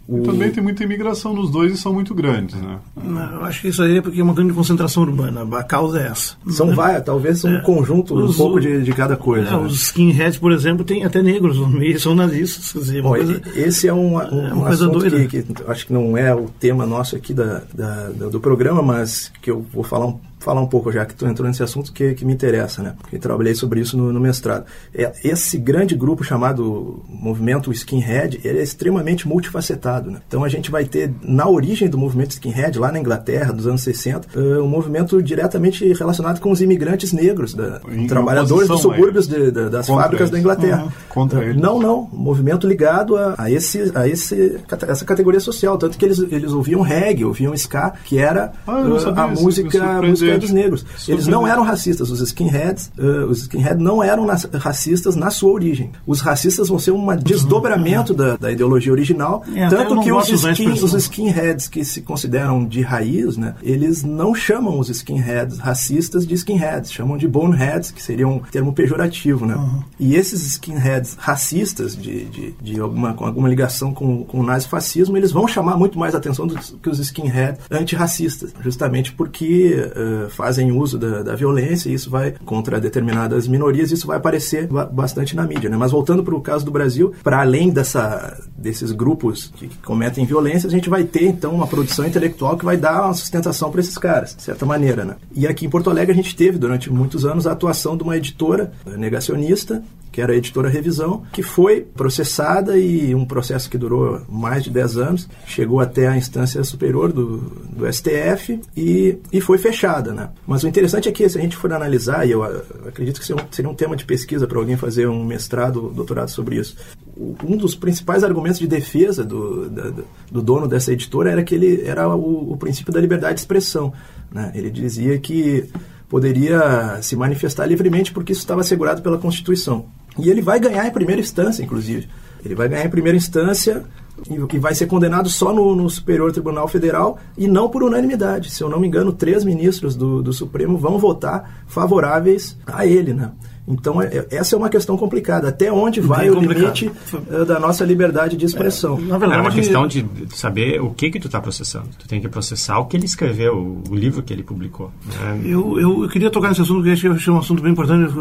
O... 0.08 0.22
também 0.22 0.52
tem 0.52 0.62
muita 0.62 0.84
imigração 0.84 1.34
nos 1.34 1.50
dois 1.50 1.74
e 1.74 1.78
são 1.78 1.91
muito 1.91 2.13
grandes, 2.13 2.56
né? 2.62 2.78
Eu 3.04 3.44
acho 3.44 3.62
que 3.62 3.70
isso 3.70 3.82
aí 3.82 3.98
é 3.98 4.02
porque 4.02 4.20
é 4.20 4.24
uma 4.24 4.36
grande 4.36 4.54
concentração 4.54 5.02
urbana. 5.02 5.48
A 5.58 5.63
causa 5.63 6.00
é 6.00 6.08
essa. 6.08 6.36
São 6.50 6.76
várias, 6.76 7.04
talvez 7.04 7.44
um 7.44 7.56
é, 7.56 7.62
conjunto, 7.62 8.13
os, 8.13 8.36
um 8.36 8.38
pouco 8.38 8.60
de, 8.60 8.84
de 8.84 8.94
cada 8.94 9.15
coisa. 9.15 9.48
É, 9.48 9.52
né? 9.52 9.58
Os 9.58 9.74
skinheads, 9.86 10.38
por 10.38 10.52
exemplo, 10.52 10.86
tem 10.86 11.04
até 11.04 11.24
negros 11.24 11.58
no 11.58 11.67
meio, 11.67 12.00
são 12.00 12.13
nazistas. 12.13 12.74
Dizer, 12.74 13.02
Bom, 13.02 13.10
coisa, 13.10 13.41
esse 13.56 13.88
é 13.88 13.94
um, 13.94 14.17
um, 14.17 14.22
é 14.22 14.54
uma 14.54 14.67
coisa 14.67 14.88
doida. 14.88 15.28
Que, 15.28 15.41
que, 15.41 15.63
acho 15.67 15.88
que 15.88 15.94
não 15.94 16.15
é 16.15 16.36
o 16.36 16.46
tema 16.60 16.86
nosso 16.86 17.15
aqui 17.15 17.34
da, 17.34 17.63
da, 17.74 18.10
do 18.10 18.39
programa, 18.39 18.84
mas 18.84 19.32
que 19.41 19.50
eu 19.50 19.65
vou 19.74 19.84
falar 19.84 20.06
um 20.06 20.20
falar 20.41 20.62
um 20.62 20.67
pouco, 20.67 20.91
já 20.91 21.06
que 21.06 21.13
tu 21.13 21.25
entrou 21.27 21.47
nesse 21.47 21.63
assunto, 21.63 21.93
que, 21.93 22.13
que 22.13 22.25
me 22.25 22.34
interessa, 22.34 22.82
né? 22.82 22.95
Porque 22.99 23.17
trabalhei 23.17 23.54
sobre 23.54 23.80
isso 23.80 23.95
no, 23.95 24.12
no 24.12 24.19
mestrado. 24.19 24.65
É, 24.93 25.12
esse 25.23 25.58
grande 25.58 25.95
grupo 25.95 26.23
chamado 26.23 27.04
movimento 27.08 27.71
skinhead, 27.71 28.41
ele 28.43 28.60
é 28.60 28.63
extremamente 28.63 29.27
multifacetado, 29.27 30.10
né? 30.10 30.19
Então 30.27 30.43
a 30.43 30.49
gente 30.49 30.71
vai 30.71 30.86
ter, 30.86 31.12
na 31.21 31.47
origem 31.47 31.88
do 31.88 31.97
movimento 31.97 32.32
skinhead, 32.32 32.77
lá 32.80 32.91
na 32.91 32.99
Inglaterra, 32.99 33.54
dos 33.54 33.67
anos 33.67 33.82
60, 33.82 34.27
uh, 34.38 34.63
um 34.63 34.67
movimento 34.67 35.21
diretamente 35.21 35.93
relacionado 35.93 36.39
com 36.39 36.51
os 36.51 36.62
imigrantes 36.62 37.13
negros, 37.13 37.54
da, 37.54 37.80
trabalhadores 38.08 38.67
dos 38.67 38.82
subúrbios 38.82 39.27
de, 39.27 39.51
de, 39.51 39.69
das 39.69 39.88
fábricas 39.88 40.21
eles. 40.21 40.32
da 40.32 40.39
Inglaterra. 40.39 40.84
Uhum. 40.84 40.91
Contra 41.13 41.43
eles. 41.43 41.62
Não, 41.62 41.80
não. 41.80 42.08
Movimento 42.12 42.65
ligado 42.65 43.17
a, 43.17 43.36
a, 43.38 43.52
esse, 43.52 43.91
a 43.93 44.08
esse, 44.08 44.60
essa 44.88 45.04
categoria 45.04 45.39
social. 45.39 45.78
Tanto 45.78 45.97
que 45.97 46.06
eles, 46.06 46.19
eles 46.19 46.54
ouviam 46.54 46.82
reggae, 46.82 47.26
ouviam 47.26 47.54
ska, 47.54 47.93
que 48.06 48.17
era 48.17 48.54
ah, 48.65 48.80
uh, 48.80 49.19
a 49.19 49.28
música, 49.28 50.02
música 50.02 50.38
dos 50.38 50.52
negros. 50.52 50.86
Eles 51.08 51.28
não 51.28 51.45
eram 51.45 51.63
racistas. 51.63 52.10
Os 52.10 52.21
skinheads, 52.21 52.91
uh, 52.97 53.26
os 53.30 53.41
skinheads 53.41 53.84
não 53.84 54.02
eram 54.02 54.26
nas, 54.26 54.45
racistas 54.45 55.15
na 55.15 55.30
sua 55.30 55.52
origem. 55.52 55.91
Os 56.08 56.21
racistas 56.21 56.69
vão 56.69 56.80
ser 56.80 56.91
um 56.91 57.15
desdobramento 57.17 58.13
da, 58.13 58.38
da 58.38 58.52
ideologia 58.52 58.91
original. 58.91 59.43
É, 59.54 59.67
tanto 59.67 60.00
que 60.00 60.12
os, 60.12 60.30
skin, 60.30 60.71
os 60.71 60.93
skinheads 60.93 61.67
que 61.67 61.84
se 61.84 62.02
consideram 62.02 62.65
de 62.65 62.82
raiz, 62.82 63.36
né, 63.36 63.56
eles 63.62 64.04
não 64.04 64.34
chamam 64.34 64.80
os 64.80 64.89
skinheads 64.89 65.58
racistas 65.58 66.26
de 66.26 66.36
skinheads, 66.36 66.91
chamam 66.91 67.17
de 67.17 67.28
boneheads, 67.28 67.91
que 67.91 68.02
seria 68.02 68.28
um 68.28 68.39
termo 68.39 68.71
pejorativo. 68.71 69.45
Né? 69.45 69.56
Uhum. 69.56 69.84
E 70.00 70.15
esses 70.15 70.45
skinheads 70.45 71.01
racistas, 71.18 71.96
de, 71.96 72.26
de, 72.26 72.52
de 72.62 72.80
alguma, 72.80 73.14
com 73.14 73.26
alguma 73.26 73.50
ligação 73.50 73.94
com, 73.94 74.24
com 74.24 74.40
o 74.40 74.44
nazifascismo, 74.44 75.18
eles 75.18 75.32
vão 75.32 75.48
chamar 75.48 75.78
muito 75.78 75.98
mais 75.98 76.16
atenção 76.16 76.48
do 76.48 76.56
que 76.56 76.90
os 76.90 77.00
skinheads 77.00 77.62
antirracistas, 77.70 78.54
justamente 78.62 79.12
porque 79.12 79.76
uh, 79.76 80.30
fazem 80.30 80.72
uso 80.72 80.98
da, 80.98 81.24
da 81.24 81.36
violência 81.36 81.90
e 81.90 81.94
isso 81.94 82.10
vai 82.10 82.34
contra 82.46 82.80
determinadas 82.80 83.48
minorias, 83.48 83.92
isso 83.92 84.08
vai 84.08 84.18
aparecer 84.18 84.68
bastante 84.68 85.36
na 85.36 85.46
mídia. 85.46 85.70
Né? 85.70 85.78
Mas 85.78 85.92
voltando 85.92 86.24
para 86.24 86.36
o 86.36 86.42
caso 86.42 86.66
do 86.66 86.72
Brasil, 86.72 87.14
para 87.24 87.42
além 87.42 87.70
dessa, 87.70 88.38
desses 88.58 88.92
grupos 88.92 89.52
que, 89.56 89.68
que 89.68 89.78
cometem 89.78 90.26
violência, 90.26 90.68
a 90.68 90.72
gente 90.72 90.90
vai 90.90 91.04
ter 91.04 91.26
então 91.26 91.54
uma 91.54 91.68
produção 91.68 92.06
intelectual 92.06 92.58
que 92.58 92.66
vai 92.66 92.78
dar 92.78 93.06
uma 93.06 93.14
sustentação 93.14 93.72
para 93.72 93.82
esses 93.82 93.98
caras, 93.98 94.36
de 94.36 94.44
certa 94.44 94.66
maneira. 94.66 95.06
Né? 95.06 95.16
E 95.36 95.48
aqui 95.48 95.66
em 95.66 95.70
Porto 95.70 95.90
Alegre 95.90 96.12
a 96.12 96.16
gente 96.16 96.36
teve 96.36 96.58
durante 96.58 96.92
muitos 96.92 97.26
anos 97.26 97.48
a 97.48 97.52
atuação 97.52 97.98
de 97.98 98.04
uma 98.04 98.18
editora 98.18 98.72
negacionista 98.98 99.84
que 100.12 100.21
era 100.21 100.34
a 100.34 100.36
editora 100.36 100.69
Revisão, 100.69 101.24
que 101.32 101.41
foi 101.41 101.82
processada 101.82 102.78
e 102.78 103.15
um 103.15 103.26
processo 103.26 103.69
que 103.69 103.78
durou 103.78 104.21
mais 104.28 104.63
de 104.63 104.69
10 104.69 104.97
anos, 104.97 105.30
chegou 105.45 105.80
até 105.80 106.08
a 106.08 106.17
instância 106.17 106.63
superior 106.63 107.12
do, 107.13 107.38
do 107.38 107.91
STF 107.91 108.60
e, 108.76 109.17
e 109.32 109.41
foi 109.41 109.58
fechada. 109.58 110.13
Né? 110.13 110.30
Mas 110.45 110.63
o 110.63 110.67
interessante 110.67 111.08
é 111.08 111.12
que, 111.12 111.28
se 111.30 111.38
a 111.38 111.41
gente 111.41 111.56
for 111.56 111.71
analisar, 111.71 112.28
e 112.28 112.32
eu 112.32 112.43
acredito 112.43 113.19
que 113.19 113.26
seria 113.52 113.69
um 113.69 113.76
tema 113.76 113.95
de 113.95 114.06
pesquisa 114.06 114.45
para 114.45 114.60
alguém 114.60 114.76
fazer 114.76 115.08
um 115.08 115.24
mestrado, 115.24 115.91
doutorado 115.95 116.30
sobre 116.30 116.58
isso, 116.58 116.76
um 117.17 117.56
dos 117.56 117.76
principais 117.76 118.24
argumentos 118.24 118.60
de 118.60 118.67
defesa 118.67 119.24
do, 119.24 119.69
do, 119.69 120.06
do 120.32 120.41
dono 120.41 120.67
dessa 120.67 120.91
editora 120.91 121.32
era 121.32 121.43
que 121.43 121.56
ele 121.56 121.84
era 121.86 122.08
o, 122.15 122.54
o 122.54 122.58
princípio 122.58 122.91
da 122.91 123.00
liberdade 123.00 123.36
de 123.36 123.39
expressão. 123.41 123.93
Né? 124.32 124.52
Ele 124.56 124.69
dizia 124.69 125.17
que 125.19 125.69
poderia 126.12 127.00
se 127.02 127.15
manifestar 127.15 127.65
livremente 127.65 128.12
porque 128.12 128.34
isso 128.34 128.41
estava 128.41 128.60
assegurado 128.60 129.02
pela 129.02 129.17
Constituição. 129.17 129.86
E 130.22 130.30
ele 130.30 130.42
vai 130.42 130.60
ganhar 130.60 130.88
em 130.88 130.92
primeira 130.92 131.20
instância, 131.20 131.64
inclusive. 131.64 132.08
Ele 132.44 132.56
vai 132.56 132.70
ganhar 132.70 132.86
em 132.86 132.90
primeira 132.90 133.18
instância 133.18 133.84
e 134.30 134.60
vai 134.60 134.76
ser 134.76 134.86
condenado 134.86 135.30
só 135.30 135.54
no, 135.54 135.76
no, 135.76 135.90
Superior 135.90 136.32
Tribunal 136.32 136.68
Federal 136.68 137.18
e 137.38 137.48
não 137.48 137.70
por 137.70 137.84
unanimidade. 137.84 138.52
Se 138.52 138.64
eu 138.64 138.70
não 138.70 138.80
me 138.80 138.88
engano, 138.88 139.12
três 139.12 139.44
ministros 139.44 139.96
do, 139.96 140.22
do 140.22 140.32
Supremo 140.32 140.78
vão 140.78 141.00
votar 141.00 141.64
favoráveis 141.68 142.58
a 142.68 142.86
ele, 142.86 143.14
né? 143.14 143.32
Então, 143.74 144.02
é, 144.02 144.08
é, 144.08 144.28
essa 144.32 144.56
é 144.56 144.58
uma 144.58 144.70
questão 144.70 144.98
complicada. 144.98 145.50
Até 145.50 145.72
onde 145.72 146.02
vai 146.02 146.30
o 146.30 146.40
limite 146.40 146.92
uh, 147.14 147.46
da 147.46 147.60
nossa 147.60 147.84
liberdade 147.86 148.36
de 148.36 148.46
expressão? 148.46 148.98
É, 148.98 149.02
na 149.02 149.18
verdade, 149.18 149.40
é 149.40 149.44
uma 149.44 149.52
questão 149.52 149.88
de 149.88 150.06
saber 150.34 150.82
o 150.82 150.92
que 150.92 151.10
que 151.10 151.20
tu 151.20 151.28
está 151.28 151.40
processando. 151.40 151.90
Tu 151.98 152.08
tem 152.08 152.22
que 152.22 152.28
processar 152.28 152.80
o 152.80 152.86
que 152.86 152.98
ele 152.98 153.06
escreveu, 153.06 153.82
o 153.90 153.96
livro 153.96 154.22
que 154.22 154.34
ele 154.34 154.44
publicou. 154.44 154.92
Né? 155.06 155.42
Eu, 155.46 155.80
eu, 155.80 156.04
eu, 156.04 156.10
queria 156.10 156.30
tocar 156.30 156.50
nesse 156.50 156.62
assunto, 156.62 156.78
porque 156.78 157.08
acho 157.08 157.24
que 157.24 157.30
é 157.30 157.34
um 157.34 157.40
assunto 157.40 157.62
bem 157.62 157.72
importante, 157.72 158.12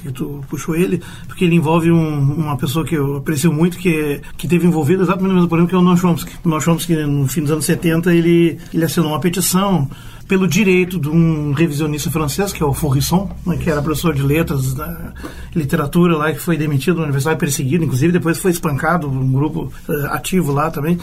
que 0.00 0.12
tu 0.12 0.40
puxou 0.48 0.74
ele, 0.74 1.02
porque 1.26 1.44
ele 1.44 1.54
envolve 1.54 1.90
um, 1.90 2.18
uma 2.34 2.56
pessoa 2.56 2.84
que 2.84 2.94
eu 2.94 3.16
aprecio 3.16 3.52
muito, 3.52 3.78
que, 3.78 4.20
que 4.36 4.48
teve 4.48 4.66
envolvido 4.66 5.02
exatamente 5.02 5.28
no 5.28 5.34
mesmo 5.34 5.48
problema 5.48 5.68
que 5.68 5.74
é 5.74 5.78
o 5.78 5.82
Noam 5.82 5.96
Chomsky. 5.96 6.32
O 6.44 6.48
Noam 6.48 6.60
Chomsky, 6.60 6.96
no 6.96 7.26
fim 7.28 7.42
dos 7.42 7.50
anos 7.50 7.64
70, 7.64 8.14
ele, 8.14 8.58
ele 8.72 8.84
assinou 8.84 9.10
uma 9.10 9.20
petição 9.20 9.88
pelo 10.26 10.48
direito 10.48 10.98
de 10.98 11.08
um 11.08 11.52
revisionista 11.52 12.10
francês, 12.10 12.52
que 12.52 12.62
é 12.62 12.66
o 12.66 12.72
Fourrisson, 12.72 13.30
né, 13.46 13.56
que 13.56 13.70
era 13.70 13.82
professor 13.82 14.14
de 14.14 14.22
letras 14.22 14.74
da 14.74 15.12
literatura 15.54 16.16
lá, 16.16 16.32
que 16.32 16.38
foi 16.38 16.56
demitido 16.56 16.96
da 16.96 17.02
universidade, 17.02 17.38
perseguido, 17.38 17.84
inclusive 17.84 18.12
depois 18.12 18.38
foi 18.38 18.50
espancado, 18.50 19.08
um 19.08 19.32
grupo 19.32 19.72
uh, 19.88 20.06
ativo 20.06 20.52
lá 20.52 20.70
também. 20.70 20.98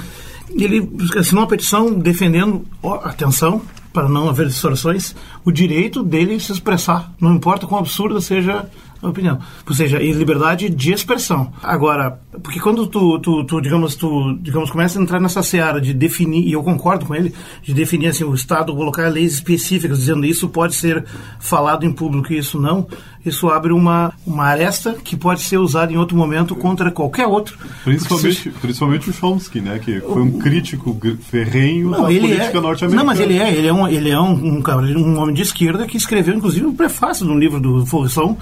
Ele 0.49 0.89
assinou 1.17 1.43
uma 1.43 1.49
petição 1.49 1.93
defendendo, 1.93 2.65
oh, 2.81 2.93
atenção, 2.95 3.61
para 3.93 4.07
não 4.07 4.29
haver 4.29 4.47
distorções, 4.47 5.15
o 5.45 5.51
direito 5.51 6.03
dele 6.03 6.39
se 6.39 6.51
expressar, 6.51 7.13
não 7.19 7.35
importa 7.35 7.67
quão 7.67 7.79
absurda 7.79 8.19
seja 8.21 8.65
opinião. 9.09 9.39
Ou 9.67 9.73
seja, 9.73 10.01
e 10.01 10.11
liberdade 10.11 10.69
de 10.69 10.93
expressão. 10.93 11.51
Agora, 11.63 12.19
porque 12.43 12.59
quando 12.59 12.87
tu, 12.87 13.19
tu, 13.19 13.43
tu, 13.43 13.61
digamos, 13.61 13.95
tu, 13.95 14.37
digamos, 14.41 14.69
começa 14.69 14.99
a 14.99 15.01
entrar 15.01 15.19
nessa 15.19 15.41
seara 15.41 15.81
de 15.81 15.93
definir, 15.93 16.47
e 16.47 16.53
eu 16.53 16.63
concordo 16.63 17.05
com 17.05 17.15
ele, 17.15 17.33
de 17.63 17.73
definir 17.73 18.07
assim, 18.07 18.23
o 18.23 18.33
Estado 18.33 18.75
colocar 18.75 19.07
leis 19.09 19.33
específicas 19.33 19.99
dizendo 19.99 20.25
isso 20.25 20.49
pode 20.49 20.75
ser 20.75 21.05
falado 21.39 21.85
em 21.85 21.91
público 21.91 22.31
e 22.31 22.37
isso 22.37 22.59
não, 22.59 22.87
isso 23.25 23.49
abre 23.49 23.71
uma, 23.71 24.13
uma 24.25 24.45
aresta 24.45 24.95
que 25.03 25.15
pode 25.15 25.41
ser 25.41 25.57
usada 25.57 25.93
em 25.93 25.97
outro 25.97 26.17
momento 26.17 26.55
contra 26.55 26.89
qualquer 26.89 27.27
outro. 27.27 27.57
Principalmente, 27.83 28.35
se... 28.35 28.49
principalmente 28.49 29.09
o 29.09 29.13
Chomsky, 29.13 29.61
né, 29.61 29.79
que 29.79 29.99
foi 30.01 30.21
um 30.21 30.39
crítico 30.39 30.97
ferrenho 31.29 31.91
não, 31.91 32.01
da 32.01 32.05
política 32.05 32.57
é... 32.57 32.61
norte-americana. 32.61 32.95
Não, 32.95 33.05
mas 33.05 33.19
ele 33.19 33.37
é, 33.37 33.53
ele 33.53 33.67
é, 33.67 33.73
um, 33.73 33.87
ele 33.87 34.09
é 34.09 34.19
um, 34.19 34.33
um, 34.33 34.63
um, 34.97 35.19
homem 35.19 35.35
de 35.35 35.41
esquerda 35.41 35.85
que 35.85 35.97
escreveu, 35.97 36.35
inclusive, 36.35 36.65
um 36.65 36.75
prefácio 36.75 37.25
de 37.25 37.31
um 37.31 37.37
livro 37.37 37.59
do 37.59 37.85
Forção 37.85 38.37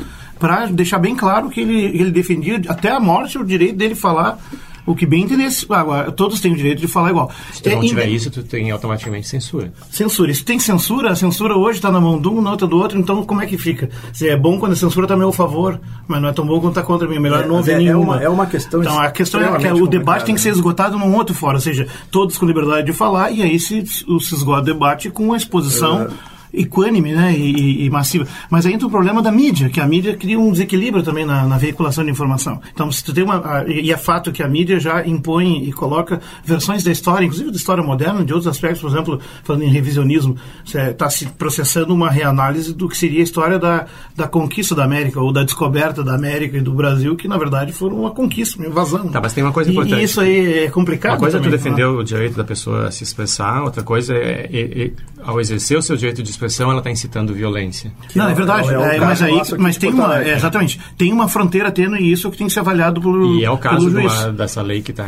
para 0.49 0.65
deixar 0.65 0.97
bem 0.97 1.15
claro 1.15 1.47
que 1.47 1.61
ele, 1.61 1.85
ele 1.85 2.09
defendia 2.09 2.59
até 2.67 2.89
a 2.89 2.99
morte 2.99 3.37
o 3.37 3.45
direito 3.45 3.75
dele 3.75 3.93
falar 3.93 4.39
o 4.83 4.95
que 4.95 5.05
bem 5.05 5.21
entendesse. 5.21 5.63
Agora, 5.69 6.11
todos 6.11 6.41
têm 6.41 6.51
o 6.51 6.55
direito 6.55 6.79
de 6.79 6.87
falar 6.87 7.11
igual. 7.11 7.29
Se 7.53 7.61
tu 7.61 7.69
é, 7.69 7.75
não 7.75 7.81
tiver 7.81 8.07
isso, 8.07 8.31
tu 8.31 8.41
tem 8.41 8.71
automaticamente 8.71 9.27
censura. 9.27 9.71
Censura. 9.91 10.33
Se 10.33 10.43
tem 10.43 10.57
censura, 10.57 11.11
a 11.11 11.15
censura 11.15 11.55
hoje 11.55 11.77
está 11.77 11.91
na 11.91 12.01
mão 12.01 12.19
de 12.19 12.27
um, 12.27 12.41
na 12.41 12.49
outra 12.49 12.65
do 12.65 12.75
outro, 12.75 12.97
então 12.97 13.23
como 13.23 13.43
é 13.43 13.45
que 13.45 13.59
fica? 13.59 13.91
Se 14.11 14.27
é 14.27 14.35
bom 14.35 14.57
quando 14.57 14.71
a 14.71 14.75
censura 14.75 15.05
está 15.05 15.13
a 15.13 15.17
meu 15.17 15.31
favor, 15.31 15.79
mas 16.07 16.19
não 16.19 16.29
é 16.29 16.33
tão 16.33 16.43
bom 16.43 16.59
quando 16.59 16.71
está 16.71 16.81
contra 16.81 17.07
mim. 17.07 17.17
É 17.17 17.19
melhor 17.19 17.43
é, 17.43 17.47
não 17.47 17.57
ouvir 17.57 17.73
é, 17.73 17.77
nenhuma. 17.77 18.15
É 18.15 18.17
uma, 18.17 18.23
é 18.23 18.29
uma 18.29 18.45
questão 18.47 18.81
Então 18.81 18.99
a 18.99 19.11
questão 19.11 19.39
é 19.39 19.59
que 19.59 19.67
o 19.67 19.85
debate 19.85 20.25
tem 20.25 20.33
que 20.33 20.41
ser 20.41 20.49
esgotado 20.49 20.97
num 20.97 21.13
outro 21.13 21.35
fora, 21.35 21.57
ou 21.57 21.61
seja, 21.61 21.85
todos 22.09 22.39
com 22.39 22.47
liberdade 22.47 22.87
de 22.87 22.93
falar, 22.93 23.29
e 23.29 23.43
aí 23.43 23.59
se, 23.59 23.85
se 23.85 24.33
esgota 24.33 24.61
o 24.61 24.65
debate 24.73 25.11
com 25.11 25.31
a 25.33 25.37
exposição 25.37 26.09
equânime 26.53 27.13
né, 27.13 27.33
e, 27.35 27.85
e, 27.85 27.89
massiva. 27.89 28.27
Mas 28.49 28.65
aí 28.65 28.73
entra 28.73 28.87
o 28.87 28.89
problema 28.89 29.21
da 29.21 29.31
mídia, 29.31 29.69
que 29.69 29.79
a 29.79 29.87
mídia 29.87 30.15
cria 30.15 30.39
um 30.39 30.51
desequilíbrio 30.51 31.03
também 31.03 31.25
na, 31.25 31.45
na 31.45 31.57
veiculação 31.57 32.03
de 32.03 32.11
informação. 32.11 32.59
Então, 32.73 32.91
se 32.91 33.03
tu 33.03 33.13
tem 33.13 33.23
uma. 33.23 33.59
A, 33.59 33.67
e 33.67 33.91
é 33.91 33.97
fato 33.97 34.31
que 34.31 34.41
a 34.41 34.47
mídia 34.47 34.79
já 34.79 35.05
impõe 35.05 35.63
e 35.63 35.71
coloca 35.71 36.19
versões 36.43 36.83
da 36.83 36.91
história, 36.91 37.25
inclusive 37.25 37.51
da 37.51 37.57
história 37.57 37.83
moderna, 37.83 38.23
de 38.23 38.33
outros 38.33 38.47
aspectos, 38.47 38.81
por 38.81 38.89
exemplo, 38.89 39.19
falando 39.43 39.63
em 39.63 39.69
revisionismo, 39.69 40.35
está 40.65 41.09
se 41.09 41.25
processando 41.27 41.93
uma 41.93 42.09
reanálise 42.09 42.73
do 42.73 42.87
que 42.89 42.97
seria 42.97 43.19
a 43.19 43.23
história 43.23 43.59
da, 43.59 43.85
da 44.15 44.27
conquista 44.27 44.75
da 44.75 44.83
América, 44.83 45.21
ou 45.21 45.31
da 45.31 45.43
descoberta 45.43 46.03
da 46.03 46.15
América 46.15 46.57
e 46.57 46.61
do 46.61 46.73
Brasil, 46.73 47.15
que 47.15 47.27
na 47.27 47.37
verdade 47.37 47.71
foram 47.71 47.99
uma 47.99 48.11
conquista, 48.11 48.57
uma 48.57 48.67
invasão. 48.67 49.07
Tá, 49.09 49.21
mas 49.21 49.33
tem 49.33 49.43
uma 49.43 49.53
coisa 49.53 49.71
importante. 49.71 49.99
E 49.99 50.03
isso 50.03 50.21
aí 50.21 50.65
é 50.65 50.69
complicado. 50.69 51.13
Uma 51.13 51.19
coisa 51.19 51.37
também, 51.37 51.53
é 51.53 51.57
tu 51.57 51.63
defender 51.63 51.85
o 51.85 52.03
direito 52.03 52.35
da 52.35 52.43
pessoa 52.43 52.87
a 52.87 52.91
se 52.91 53.03
expressar, 53.03 53.63
outra 53.63 53.83
coisa 53.83 54.13
é, 54.13 54.49
é, 54.51 54.83
é 54.85 54.91
ao 55.23 55.39
exercer 55.39 55.77
o 55.77 55.81
seu 55.81 55.95
direito 55.95 56.23
de 56.23 56.29
expressão, 56.39 56.69
ela 56.71 56.79
está 56.79 56.89
incitando 56.89 57.33
violência. 57.33 57.91
Não, 58.15 58.29
é 58.29 58.33
verdade. 58.33 58.69
É, 58.73 58.95
é, 58.95 58.99
mas 58.99 59.21
aí, 59.21 59.41
mas 59.57 59.77
tem 59.77 59.91
uma, 59.91 60.23
é, 60.23 60.35
exatamente, 60.35 60.79
tem 60.97 61.11
uma 61.11 61.27
fronteira 61.27 61.71
tênue 61.71 61.99
e 61.99 62.11
isso 62.11 62.31
que 62.31 62.37
tem 62.37 62.47
que 62.47 62.53
ser 62.53 62.61
avaliado 62.61 63.01
pelo 63.01 63.35
E 63.37 63.43
é 63.43 63.51
o 63.51 63.57
caso 63.57 63.89
uma, 63.89 64.31
dessa 64.31 64.61
lei 64.61 64.81
que 64.81 64.91
está 64.91 65.07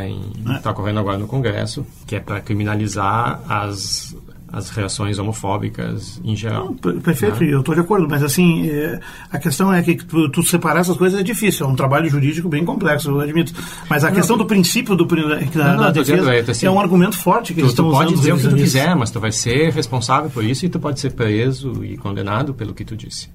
tá 0.62 0.74
correndo 0.74 1.00
agora 1.00 1.18
no 1.18 1.28
Congresso, 1.28 1.86
que 2.06 2.16
é 2.16 2.20
para 2.20 2.42
criminalizar 2.42 3.42
as 3.48 4.16
as 4.52 4.70
reações 4.70 5.18
homofóbicas 5.18 6.20
em 6.24 6.36
geral. 6.36 6.74
Perfeito, 7.04 7.42
né? 7.42 7.54
eu 7.54 7.62
estou 7.62 7.74
de 7.74 7.82
acordo, 7.82 8.08
mas 8.10 8.22
assim, 8.22 8.70
é, 8.70 9.00
a 9.32 9.40
questão 9.40 9.74
é 9.74 9.82
que 9.82 9.96
tu, 9.96 10.30
tu, 10.30 10.44
separar 10.44 10.82
essas 10.82 10.98
coisas 10.98 11.20
é 11.20 11.24
difícil, 11.24 11.66
é 11.66 11.70
um 11.70 11.76
trabalho 11.76 12.10
jurídico 12.10 12.50
bem 12.50 12.66
complexo, 12.66 13.10
eu 13.10 13.20
admito. 13.20 13.54
Mas 13.90 14.04
a 14.04 14.10
não, 14.10 14.16
questão 14.16 14.38
do 14.38 14.46
princípio 14.46 14.96
do, 14.96 15.06
da, 15.06 15.74
não, 15.74 15.84
da 15.84 15.92
defesa 15.92 16.18
dizendo, 16.18 16.30
é, 16.32 16.40
assim, 16.40 16.66
é, 16.66 16.72
um 16.72 16.80
argumento 16.80 17.18
forte 17.18 17.54
que 17.54 17.62
tu, 17.62 17.66
eles 17.66 17.72
estão 17.72 17.88
usando. 17.88 18.00
Tu 18.00 18.06
pode 18.08 18.20
dizer 18.20 18.34
o 18.34 18.38
que 18.38 18.48
tu 18.50 18.56
quiser, 18.56 18.96
mas 18.96 19.10
tu 19.10 19.20
vai 19.20 19.32
ser 19.32 19.72
responsável 19.72 20.30
por 20.30 20.44
isso 20.44 20.66
e 20.66 20.70
tu 20.70 20.80
pode 20.80 21.00
ser 21.00 21.12
preso 21.12 21.86
e 21.86 21.96
condenado 21.98 22.54
pelo 22.54 22.74
que 22.74 22.84
tu 22.84 22.96
disse. 22.96 23.30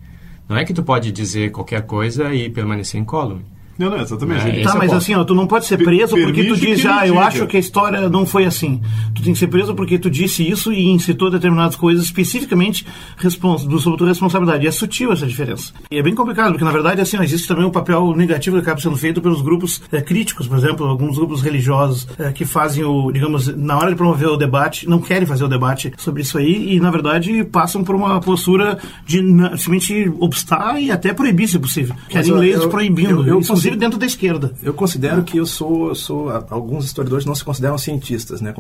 Não 0.49 0.57
é 0.57 0.65
que 0.65 0.75
tu 0.75 0.83
pode 0.83 1.11
dizer 1.11 1.51
qualquer 1.51 1.83
coisa 1.83 2.33
e 2.35 2.51
permanecer 2.51 3.01
incólume. 3.01 3.43
Não, 3.79 3.91
não, 3.91 3.99
exatamente. 4.01 4.41
É, 4.41 4.51
Tá, 4.62 4.71
esse 4.71 4.79
mas 4.79 4.87
ponto. 4.89 4.95
assim, 4.97 5.15
ó, 5.15 5.25
tu 5.25 5.35
não 5.35 5.47
pode 5.47 5.67
ser 5.67 5.77
preso 5.79 6.15
Per- 6.15 6.25
porque 6.25 6.45
tu 6.45 6.57
diz, 6.57 6.85
ah, 6.87 7.07
eu 7.07 7.15
diga. 7.15 7.27
acho 7.27 7.47
que 7.47 7.57
a 7.57 7.61
história 7.61 8.09
não 8.09 8.25
foi 8.25 8.45
assim. 8.47 8.81
Tu 9.15 9.23
tem 9.23 9.33
que 9.33 9.39
ser 9.39 9.49
preso 9.49 9.75
porque 9.75 9.99
tu 9.99 10.11
disse 10.11 10.49
isso 10.49 10.73
e 10.73 10.87
incitou 10.89 11.31
determinadas 11.31 11.77
coisas 11.77 12.05
especificamente 12.05 12.87
respons 13.17 13.65
do- 13.65 13.79
sobre 13.79 13.99
tua 13.99 14.09
responsabilidade. 14.09 14.65
E 14.65 14.69
é 14.69 14.71
sutil 14.71 15.12
essa 15.12 15.27
diferença. 15.27 15.73
E 15.91 15.99
é 15.99 16.03
bem 16.03 16.15
complicado, 16.15 16.51
porque 16.53 16.65
na 16.65 16.71
verdade, 16.71 17.01
assim, 17.01 17.17
ó, 17.19 17.23
existe 17.23 17.47
também 17.47 17.65
um 17.65 17.71
papel 17.71 18.15
negativo 18.17 18.57
que 18.57 18.62
acaba 18.62 18.81
sendo 18.81 18.97
feito 18.97 19.21
pelos 19.21 19.43
grupos 19.43 19.83
eh, 19.93 20.01
críticos, 20.01 20.47
por 20.49 20.57
exemplo, 20.57 20.87
alguns 20.87 21.17
grupos 21.17 21.43
religiosos 21.43 22.09
eh, 22.19 22.33
que 22.33 22.45
fazem 22.45 22.85
o, 22.85 23.11
digamos, 23.12 23.49
na 23.57 23.77
hora 23.79 23.91
de 23.91 23.97
promover 23.97 24.29
o 24.29 24.37
debate, 24.37 24.89
não 24.89 25.01
querem 25.01 25.27
fazer 25.27 25.45
o 25.45 25.49
debate 25.49 25.93
sobre 25.99 26.23
isso 26.23 26.39
aí 26.39 26.75
e, 26.77 26.81
na 26.81 26.91
verdade, 26.91 27.45
passam 27.45 27.85
por 27.85 27.95
uma 27.95 28.21
postura 28.21 28.79
de 29.07 29.19
simplesmente 29.59 30.11
obstar 30.19 30.81
e 30.81 30.91
até 30.91 31.12
proibir, 31.12 31.49
se 31.49 31.59
possível. 31.59 31.95
Querem 32.09 32.33
leis 32.33 32.61
eu- 32.62 32.69
proibindo, 32.69 33.23
eu- 33.23 33.27
eu 33.27 33.43
inclusive 33.67 33.77
dentro 33.77 33.99
da 33.99 34.07
esquerda. 34.07 34.53
Eu 34.63 34.73
considero 34.75 35.23
que 35.23 35.39
eu 35.39 35.47
sou, 35.47 35.95
sou. 35.95 36.31
Alguns 36.51 36.85
historiadores 36.85 37.25
não 37.27 37.35
se 37.35 37.45
consideram 37.45 37.77
cientistas, 37.79 38.41
né? 38.41 38.55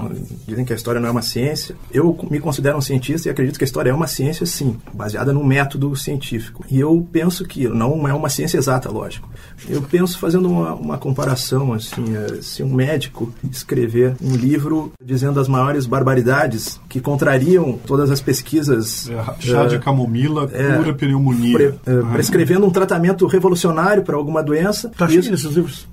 Dizem 0.46 0.64
que 0.64 0.72
a 0.72 0.76
história 0.76 1.00
não 1.00 1.08
é 1.08 1.10
uma 1.10 1.22
ciência. 1.22 1.74
Eu 1.92 2.16
me 2.30 2.40
considero 2.40 2.76
um 2.78 2.80
cientista 2.80 3.28
e 3.28 3.30
acredito 3.30 3.58
que 3.58 3.64
a 3.64 3.66
história 3.66 3.90
é 3.90 3.94
uma 3.94 4.06
ciência, 4.06 4.44
sim, 4.46 4.76
baseada 4.92 5.32
num 5.32 5.44
método 5.44 5.94
científico. 5.96 6.64
E 6.70 6.78
eu 6.80 7.06
penso 7.12 7.44
que 7.44 7.68
não 7.68 8.06
é 8.08 8.12
uma 8.14 8.28
ciência 8.28 8.58
exata, 8.58 8.90
lógico. 8.90 9.28
Eu 9.68 9.82
penso 9.82 10.18
fazendo 10.18 10.48
uma, 10.48 10.74
uma 10.74 10.98
comparação, 10.98 11.72
assim, 11.72 12.04
eh, 12.16 12.38
se 12.42 12.62
um 12.62 12.72
médico 12.74 13.32
escrever 13.50 14.16
um 14.22 14.34
livro 14.36 14.92
dizendo 15.02 15.40
as 15.40 15.48
maiores 15.48 15.86
barbaridades 15.86 16.80
que 16.88 17.00
contrariam 17.00 17.78
todas 17.86 18.10
as 18.10 18.20
pesquisas. 18.20 19.08
É, 19.10 19.24
chá 19.40 19.66
de 19.66 19.76
eh, 19.76 19.78
camomila 19.78 20.48
é, 20.52 20.76
cura 20.76 20.94
pneumonia. 20.94 21.56
pre- 21.56 21.74
Ah. 21.86 22.12
prescrevendo 22.12 22.66
um 22.66 22.70
tratamento 22.70 23.26
revolucionário 23.26 24.02
para 24.02 24.16
alguma 24.16 24.42
doença. 24.42 24.90
Tá 24.96 25.08
cheio 25.08 25.22
desses 25.22 25.44
livros. 25.52 25.86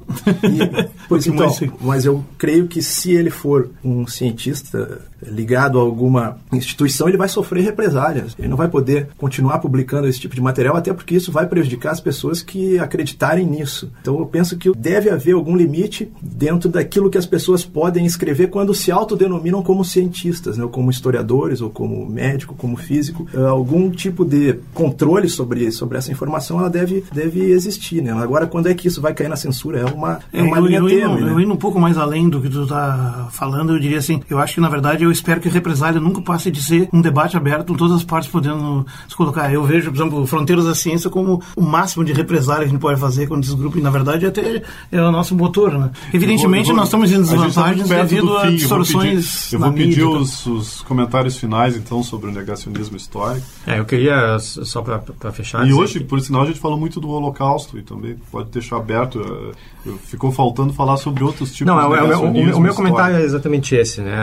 E, 0.43 0.89
pois 1.07 1.27
então, 1.27 1.47
mais, 1.47 1.61
mas 1.81 2.05
eu 2.05 2.23
creio 2.37 2.67
que 2.67 2.81
se 2.81 3.11
ele 3.11 3.29
for 3.29 3.69
um 3.83 4.05
cientista 4.07 5.01
ligado 5.29 5.79
a 5.79 5.81
alguma 5.81 6.37
instituição, 6.51 7.07
ele 7.07 7.17
vai 7.17 7.29
sofrer 7.29 7.63
represálias. 7.63 8.35
Ele 8.37 8.47
não 8.47 8.57
vai 8.57 8.67
poder 8.67 9.09
continuar 9.17 9.59
publicando 9.59 10.07
esse 10.07 10.19
tipo 10.19 10.35
de 10.35 10.41
material, 10.41 10.75
até 10.75 10.93
porque 10.93 11.15
isso 11.15 11.31
vai 11.31 11.47
prejudicar 11.47 11.91
as 11.91 12.01
pessoas 12.01 12.41
que 12.41 12.79
acreditarem 12.79 13.45
nisso. 13.45 13.91
Então 14.01 14.19
eu 14.19 14.25
penso 14.25 14.57
que 14.57 14.71
deve 14.75 15.09
haver 15.09 15.33
algum 15.33 15.55
limite 15.55 16.11
dentro 16.21 16.69
daquilo 16.69 17.09
que 17.09 17.17
as 17.17 17.25
pessoas 17.25 17.63
podem 17.63 18.05
escrever 18.05 18.47
quando 18.47 18.73
se 18.73 18.91
autodenominam 18.91 19.61
como 19.61 19.83
cientistas, 19.85 20.57
né? 20.57 20.63
ou 20.63 20.69
como 20.69 20.89
historiadores, 20.89 21.61
ou 21.61 21.69
como 21.69 22.05
médico, 22.05 22.55
como 22.55 22.75
físico. 22.75 23.27
Eh, 23.33 23.53
Algum 23.53 23.89
tipo 23.91 24.25
de 24.25 24.59
controle 24.73 25.29
sobre, 25.29 25.71
sobre 25.71 25.97
essa 25.97 26.11
informação 26.11 26.59
ela 26.59 26.69
deve, 26.69 27.03
deve 27.13 27.51
existir. 27.51 28.01
Né? 28.01 28.11
Agora, 28.11 28.47
quando 28.47 28.67
é 28.67 28.73
que 28.73 28.87
isso 28.87 29.01
vai 29.01 29.13
cair 29.13 29.29
na 29.29 29.35
censura? 29.35 29.79
É 29.93 29.95
uma, 29.95 30.19
é 30.33 30.41
uma 30.43 30.57
eu, 30.57 30.65
linha 30.65 30.79
eu, 30.79 30.89
indo, 31.15 31.25
né? 31.25 31.31
eu 31.31 31.39
indo 31.39 31.53
um 31.53 31.57
pouco 31.57 31.79
mais 31.79 31.97
além 31.97 32.27
do 32.29 32.41
que 32.41 32.49
tu 32.49 32.63
está 32.63 33.27
falando, 33.31 33.73
eu 33.73 33.79
diria 33.79 33.97
assim, 33.99 34.21
eu 34.29 34.39
acho 34.39 34.55
que 34.55 34.61
na 34.61 34.69
verdade 34.69 35.03
eu 35.03 35.11
espero 35.11 35.39
que 35.39 35.47
a 35.47 35.51
represália 35.51 35.99
nunca 35.99 36.21
passe 36.21 36.49
de 36.51 36.61
ser 36.61 36.89
um 36.91 37.01
debate 37.01 37.37
aberto 37.37 37.67
com 37.67 37.75
todas 37.75 37.95
as 37.97 38.03
partes 38.03 38.29
podendo 38.29 38.85
se 39.07 39.15
colocar. 39.15 39.51
Eu 39.53 39.63
vejo, 39.63 39.91
por 39.91 39.97
exemplo, 39.97 40.27
Fronteiras 40.27 40.65
da 40.65 40.75
Ciência 40.75 41.09
como 41.09 41.41
o 41.55 41.61
máximo 41.61 42.03
de 42.03 42.13
represália 42.13 42.63
que 42.63 42.69
a 42.69 42.71
gente 42.71 42.81
pode 42.81 42.99
fazer 42.99 43.27
quando 43.27 43.43
esse 43.43 43.55
grupo, 43.55 43.77
e 43.77 43.81
na 43.81 43.89
verdade 43.89 44.25
até 44.25 44.61
é 44.91 45.01
o 45.01 45.11
nosso 45.11 45.35
motor, 45.35 45.71
né? 45.77 45.91
Evidentemente 46.13 46.69
Eu 46.69 46.75
vou- 46.75 46.77
nós 46.77 46.87
estamos 46.87 47.11
em 47.11 47.15
tá 47.15 47.21
desvantagens 47.21 47.87
perto 47.87 48.09
devido 48.09 48.27
do 48.27 48.37
a 48.37 48.41
fim, 48.41 48.45
eu 48.45 48.49
vou 48.49 48.57
distorções 48.57 49.43
pedir- 49.43 49.53
Eu 49.55 49.59
vou 49.59 49.71
pedir 49.73 49.87
mídia. 49.87 50.03
tal. 50.03 50.13
os, 50.15 50.45
os 50.45 50.81
comentários 50.81 51.37
finais, 51.37 51.75
então, 51.75 52.01
sobre 52.03 52.29
o 52.29 52.33
negacionismo 52.33 52.97
histórico. 52.97 53.45
É, 53.67 53.79
eu 53.79 53.85
queria, 53.85 54.37
só 54.39 54.81
para 54.81 55.31
fechar... 55.31 55.67
E 55.67 55.73
hoje, 55.73 55.99
que- 55.99 56.05
por 56.05 56.19
sinal, 56.21 56.43
a 56.43 56.45
gente 56.45 56.59
falou 56.59 56.77
muito 56.77 56.99
do 56.99 57.09
Holocausto 57.09 57.77
e 57.77 57.81
também 57.83 58.15
pode 58.31 58.49
deixar 58.49 58.77
aberto. 58.77 59.19
eu- 59.19 59.53
Ficou 60.05 60.31
faltando 60.31 60.73
falar 60.73 60.97
sobre 60.97 61.23
outros 61.23 61.51
tipos 61.53 61.67
Não, 61.73 61.77
de 61.89 61.95
é, 61.97 62.03
o- 62.03 62.11
é 62.11 62.17
o, 62.17 62.57
o 62.57 62.59
meu 62.61 62.73
comentário 62.73 63.17
é 63.17 63.21
exatamente 63.21 63.75
esse, 63.75 64.01
né? 64.01 64.13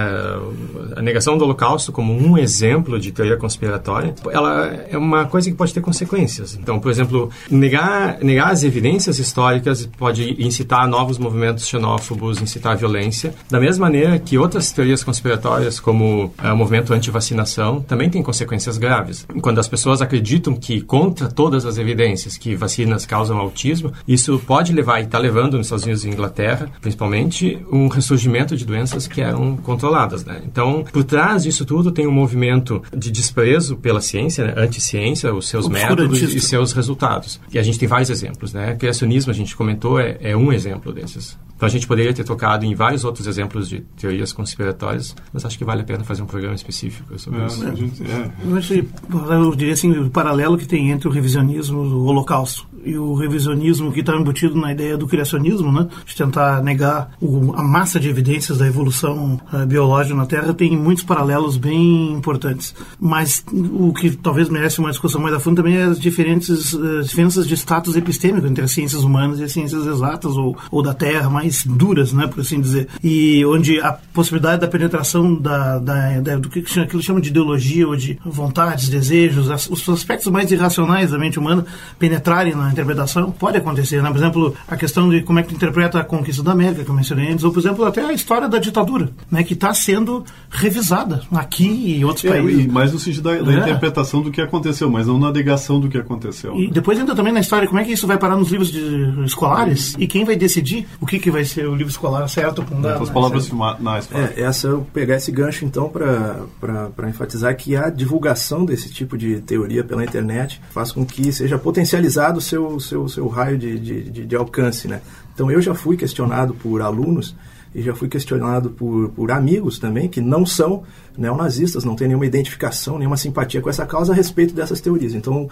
A 0.97 1.03
negação 1.03 1.37
do 1.37 1.45
Holocausto 1.45 1.93
como 1.93 2.13
um 2.17 2.37
exemplo 2.39 2.99
de 2.99 3.13
teoria 3.13 3.37
conspiratória, 3.37 4.15
ela 4.31 4.67
é 4.89 4.97
uma 4.97 5.27
coisa 5.27 5.51
que 5.51 5.57
pode 5.57 5.73
ter 5.75 5.81
consequências. 5.81 6.57
Então, 6.61 6.79
por 6.79 6.91
exemplo, 6.91 7.31
negar, 7.51 8.19
negar 8.23 8.51
as 8.51 8.63
evidências 8.65 9.19
históricas 9.19 9.89
pode 9.99 10.37
incitar 10.43 10.87
novos 10.89 11.19
movimentos 11.19 11.67
xenófobos, 11.67 12.41
incitar 12.41 12.77
violência, 12.77 13.35
da 13.51 13.61
mesma 13.61 13.87
maneira 13.87 14.19
que 14.19 14.37
outras 14.39 14.71
teorias 14.73 15.03
conspiratórias, 15.03 15.81
como 15.81 16.33
eh, 16.43 16.53
o 16.53 16.57
movimento 16.57 16.93
anti-vacinação, 16.93 17.81
também 17.81 18.09
têm 18.11 18.23
consequências 18.23 18.79
graves. 18.79 19.27
Quando 19.41 19.59
as 19.59 19.69
pessoas 19.69 20.01
acreditam 20.03 20.55
que, 20.55 20.81
contra 20.81 21.29
todas 21.29 21.65
as 21.67 21.79
evidências, 21.79 22.37
que 22.37 22.55
vacinas 22.55 23.07
causam 23.07 23.39
autismo, 23.39 23.93
isso 24.07 24.39
pode 24.47 24.73
levar, 24.73 25.01
e 25.01 25.05
está 25.05 25.19
levando 25.19 25.50
nos 25.57 25.67
Estados 25.67 25.85
Unidos 25.85 26.05
e 26.05 26.09
Inglaterra, 26.09 26.71
principalmente, 26.81 27.59
um 27.71 27.89
ressurgimento 27.89 28.57
de 28.57 28.65
doenças 28.65 29.07
que 29.07 29.21
eram 29.21 29.57
controladas. 29.57 30.25
Né? 30.25 30.43
Então, 30.45 30.85
por 30.93 31.05
trás 31.05 31.43
disso 31.43 31.65
tudo 31.65 31.91
tem 31.91 32.07
um 32.07 32.13
movimento 32.13 32.83
de 32.97 33.11
desprezo 33.11 33.77
pela 33.77 34.01
ciência, 34.01 34.47
né? 34.47 34.55
anti-ciência, 34.57 35.33
os 35.35 35.49
seus 35.49 35.69
métodos 35.69 36.21
e 36.23 36.41
seus 36.41 36.73
resultados. 36.73 37.41
E 37.53 37.59
a 37.59 37.63
gente 37.63 37.79
tem 37.79 37.89
vários 37.89 38.11
exemplos. 38.11 38.53
Né? 38.53 38.75
Criacionismo, 38.77 39.31
a 39.31 39.35
gente 39.35 39.57
comentou, 39.57 39.99
é, 39.99 40.17
é 40.21 40.37
um 40.37 40.53
exemplo 40.53 40.93
desses. 40.93 41.39
Então, 41.61 41.67
a 41.67 41.71
gente 41.71 41.87
poderia 41.87 42.15
ter 42.15 42.25
tocado 42.25 42.65
em 42.65 42.75
vários 42.75 43.05
outros 43.05 43.27
exemplos 43.27 43.69
de 43.69 43.81
teorias 44.01 44.33
conspiratórias, 44.33 45.15
mas 45.31 45.45
acho 45.45 45.59
que 45.59 45.65
vale 45.65 45.83
a 45.83 45.85
pena 45.85 46.03
fazer 46.05 46.23
um 46.23 46.27
programa 46.27 46.55
específico 46.55 47.19
sobre 47.19 47.39
É, 47.43 47.47
isso. 47.47 47.67
a 47.67 47.75
gente- 47.75 48.03
é. 48.03 48.31
Eu, 48.47 48.57
acho 48.57 48.69
que, 48.73 48.89
eu 49.13 49.55
diria 49.55 49.75
assim, 49.75 49.91
o 49.93 50.09
paralelo 50.09 50.57
que 50.57 50.67
tem 50.67 50.91
entre 50.91 51.07
o 51.07 51.11
revisionismo 51.11 51.87
do 51.87 52.03
Holocausto 52.07 52.67
e 52.83 52.97
o 52.97 53.13
revisionismo 53.13 53.93
que 53.93 54.01
está 54.01 54.17
embutido 54.17 54.57
na 54.57 54.73
ideia 54.73 54.97
do 54.97 55.07
criacionismo, 55.07 55.71
né, 55.71 55.87
de 56.07 56.17
tentar 56.17 56.63
negar 56.63 57.11
o- 57.21 57.53
a 57.55 57.63
massa 57.63 58.01
de 58.01 58.09
evidências 58.09 58.57
da 58.57 58.67
evolução 58.67 59.39
eh, 59.53 59.67
biológica 59.67 60.15
na 60.17 60.25
Terra, 60.25 60.55
tem 60.55 60.75
muitos 60.79 61.05
paralelos 61.05 61.59
bem 61.59 62.11
importantes. 62.15 62.75
Mas 62.99 63.45
o 63.53 63.93
que 63.93 64.13
talvez 64.17 64.49
merece 64.49 64.79
uma 64.79 64.89
discussão 64.89 65.21
mais 65.21 65.35
a 65.35 65.39
fundo 65.39 65.57
também 65.57 65.77
é 65.77 65.83
as 65.83 66.01
diferentes 66.01 66.73
eh, 66.75 67.03
diferenças 67.03 67.47
de 67.47 67.53
status 67.55 67.97
epistêmico 67.97 68.47
entre 68.47 68.65
as 68.65 68.71
ciências 68.71 69.05
humanas 69.05 69.41
e 69.41 69.45
as 69.45 69.53
ciências 69.53 69.85
exatas 69.87 70.35
ou, 70.39 70.57
ou 70.71 70.83
da 70.83 70.95
Terra, 70.95 71.29
mais 71.29 71.50
duras, 71.67 72.13
né, 72.13 72.27
por 72.27 72.41
assim 72.41 72.61
dizer. 72.61 72.89
E 73.03 73.45
onde 73.47 73.81
a 73.81 73.93
possibilidade 74.13 74.61
da 74.61 74.69
penetração 74.69 75.35
da, 75.35 75.79
da, 75.79 76.21
da- 76.21 76.37
do 76.37 76.49
que 76.49 76.61
aquilo 76.81 77.03
chama 77.03 77.21
de 77.21 77.29
ideologia 77.31 77.87
ou 77.87 77.97
de 77.97 78.19
vontades, 78.25 78.89
desejos, 78.89 79.51
as- 79.51 79.69
os 79.71 79.89
aspectos 79.89 80.31
mais 80.33 80.51
irracionais 80.51 81.11
da 81.11 81.19
mente 81.19 81.39
humana 81.39 81.65
penetrarem 81.99 82.55
na 82.55 82.71
interpretação, 82.71 83.31
pode 83.31 83.57
acontecer. 83.59 84.03
Né? 84.03 84.09
Por 84.11 84.17
exemplo, 84.19 84.55
a 84.69 84.77
questão 84.77 85.09
de 85.09 85.23
como 85.23 85.39
é 85.39 85.43
que 85.43 85.55
interpreta 85.55 85.99
a 86.01 86.05
conquista 86.05 86.43
da 86.43 86.53
América, 86.53 86.85
que 86.85 86.91
eu 86.91 86.95
mencionei 86.95 87.31
antes, 87.33 87.45
ou, 87.45 87.53
por 87.53 87.61
exemplo, 87.61 87.85
até 87.85 88.05
a 88.05 88.13
história 88.13 88.49
da 88.49 88.59
ditadura, 88.59 89.11
né, 89.31 89.43
que 89.43 89.55
está 89.55 89.73
sendo 89.75 90.25
revisada 90.51 91.23
aqui 91.33 91.67
e 91.69 92.01
em 92.01 92.05
outros 92.05 92.25
É, 92.25 92.31
países. 92.31 92.67
mais 92.67 92.93
no 92.93 92.99
sentido 92.99 93.23
da, 93.25 93.43
da 93.43 93.53
É. 93.53 93.59
interpretação 93.61 94.23
do 94.23 94.31
que 94.31 94.41
aconteceu, 94.41 94.91
mas 94.91 95.07
não 95.07 95.19
na 95.19 95.31
negação 95.33 95.81
do 95.81 95.89
que 95.89 95.97
aconteceu. 95.99 96.55
E 96.57 96.71
depois 96.71 96.99
entra 96.99 97.15
também 97.15 97.33
na 97.33 97.41
história 97.41 97.67
como 97.67 97.81
é 97.81 97.85
que 97.85 97.93
isso 97.93 98.07
vai 98.07 98.19
parar 98.19 98.37
nos 98.37 98.51
livros 98.51 98.71
de- 98.71 99.25
escolares 99.25 99.95
e 99.99 100.07
quem 100.07 100.25
vai 100.25 100.37
decidir 100.37 100.87
o 101.01 101.07
que, 101.07 101.19
que 101.19 101.31
vai 101.31 101.40
ser 101.45 101.67
o 101.67 101.75
livro 101.75 101.91
escolar 101.91 102.27
certo 102.29 102.65
com 102.65 102.81
dado. 102.81 103.03
As 103.03 103.09
né? 103.09 103.15
palavras 103.15 103.49
finais. 103.49 104.07
fala. 104.07 104.33
É, 104.37 104.43
essa 104.43 104.69
eu 104.69 104.87
pegar 104.93 105.17
esse 105.17 105.31
gancho 105.31 105.65
então 105.65 105.89
para 105.89 107.09
enfatizar 107.09 107.57
que 107.57 107.77
a 107.77 107.91
divulgação 107.91 108.65
desse 108.65 108.91
tipo 108.91 109.17
de 109.17 109.41
teoria 109.41 109.85
pela 109.85 110.05
internet 110.05 110.61
faz 110.71 110.93
com 110.93 111.05
que 111.05 111.33
seja 111.33 111.59
potencializado 111.59 112.39
o 112.39 112.41
seu, 112.41 112.79
seu, 112.81 113.09
seu 113.09 113.29
raio 113.29 113.59
de, 113.59 113.79
de, 113.79 114.03
de, 114.11 114.27
de 114.27 114.37
alcance. 114.37 114.89
Né? 114.89 115.01
Então 115.35 115.51
eu 115.51 115.61
já 115.61 115.75
fui 115.75 115.97
questionado 115.97 116.55
por 116.55 116.83
alunos 116.83 117.35
e 117.75 117.83
já 117.83 117.95
fui 117.95 118.09
questionado 118.09 118.71
por, 118.71 119.11
por 119.11 119.31
amigos 119.31 119.79
também 119.79 120.09
que 120.09 120.21
não 120.21 120.45
são 120.45 120.83
neonazistas, 121.17 121.85
não 121.85 121.95
têm 121.95 122.09
nenhuma 122.09 122.27
identificação, 122.27 122.99
nenhuma 122.99 123.17
simpatia 123.17 123.61
com 123.61 123.71
essa 123.71 123.87
causa 123.87 124.13
a 124.13 124.17
respeito 124.17 124.55
dessas 124.55 124.81
teorias. 124.81 125.15
Então 125.15 125.49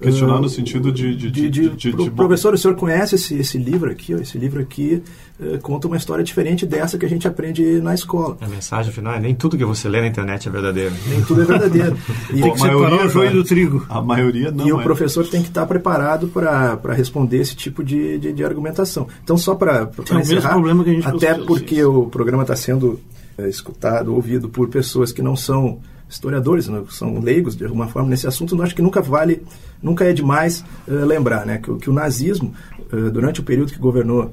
Questionar 0.00 0.40
no 0.40 0.48
sentido 0.48 0.92
de- 0.92 1.16
de- 1.16 1.30
de- 1.30 1.48
de, 1.50 1.68
de- 1.70 1.90
pro- 1.90 2.04
de- 2.04 2.10
professor, 2.12 2.54
o 2.54 2.58
senhor 2.58 2.76
conhece 2.76 3.16
esse, 3.16 3.34
esse 3.36 3.58
livro 3.58 3.90
aqui? 3.90 4.14
ó? 4.14 4.18
Esse 4.18 4.38
livro 4.38 4.60
aqui 4.60 5.02
eh, 5.40 5.58
conta 5.60 5.88
uma 5.88 5.96
história 5.96 6.22
diferente 6.22 6.64
dessa 6.64 6.96
que 6.96 7.04
a 7.04 7.08
gente 7.08 7.26
aprende 7.26 7.80
na 7.80 7.94
escola. 7.94 8.36
A 8.40 8.46
mensagem 8.46 8.92
final 8.92 9.14
é 9.14 9.18
nem 9.20 9.34
tudo 9.34 9.56
que 9.58 9.64
você 9.64 9.88
lê 9.88 10.00
na 10.00 10.06
internet 10.06 10.48
é 10.48 10.52
verdadeiro. 10.52 10.94
Nem 11.08 11.20
tudo 11.22 11.42
é 11.42 11.44
verdadeiro. 11.44 11.96
E, 12.32 12.40
Tem 12.42 12.52
que 12.52 12.60
separar 12.60 13.06
o 13.06 13.08
joio 13.08 13.32
do 13.32 13.42
trigo. 13.42 13.84
A 13.88 14.00
maioria 14.00 14.50
não 14.52 14.68
e 14.68 14.72
o 14.72 14.80
é. 14.80 14.82
professor 14.84 15.26
tem 15.26 15.42
que 15.42 15.48
estar 15.48 15.66
preparado 15.66 16.28
para 16.28 16.78
responder 16.94 17.38
esse 17.40 17.56
tipo 17.56 17.82
de, 17.82 18.18
de, 18.18 18.32
de 18.32 18.44
argumentação. 18.44 19.08
Então, 19.24 19.36
só 19.36 19.54
para 19.56 19.90
o 19.98 20.14
mesmo 20.14 20.40
problema 20.42 20.84
que 20.84 20.90
a 20.90 20.92
gente 20.92 21.08
até 21.08 21.34
porque 21.34 21.76
isso. 21.76 21.90
o 21.90 22.08
programa 22.08 22.42
está 22.42 22.54
sendo 22.54 23.00
eh, 23.36 23.48
escutado, 23.48 24.14
ouvido 24.14 24.48
por 24.48 24.68
pessoas 24.68 25.10
que 25.10 25.22
não 25.22 25.34
são 25.34 25.80
historiadores, 26.08 26.68
né, 26.68 26.82
são 26.90 27.20
leigos 27.20 27.56
de 27.56 27.64
alguma 27.64 27.86
forma 27.88 28.08
nesse 28.08 28.26
assunto, 28.26 28.56
eu 28.56 28.62
acho 28.62 28.74
que 28.74 28.82
nunca 28.82 29.00
vale, 29.02 29.42
nunca 29.82 30.04
é 30.04 30.12
demais 30.12 30.64
eh, 30.88 30.92
lembrar 30.92 31.44
né, 31.46 31.58
que, 31.58 31.70
o- 31.70 31.76
que 31.76 31.90
o 31.90 31.92
nazismo, 31.92 32.54
eh, 32.92 33.10
durante 33.10 33.40
o 33.40 33.42
período 33.44 33.72
que 33.72 33.78
governou 33.78 34.32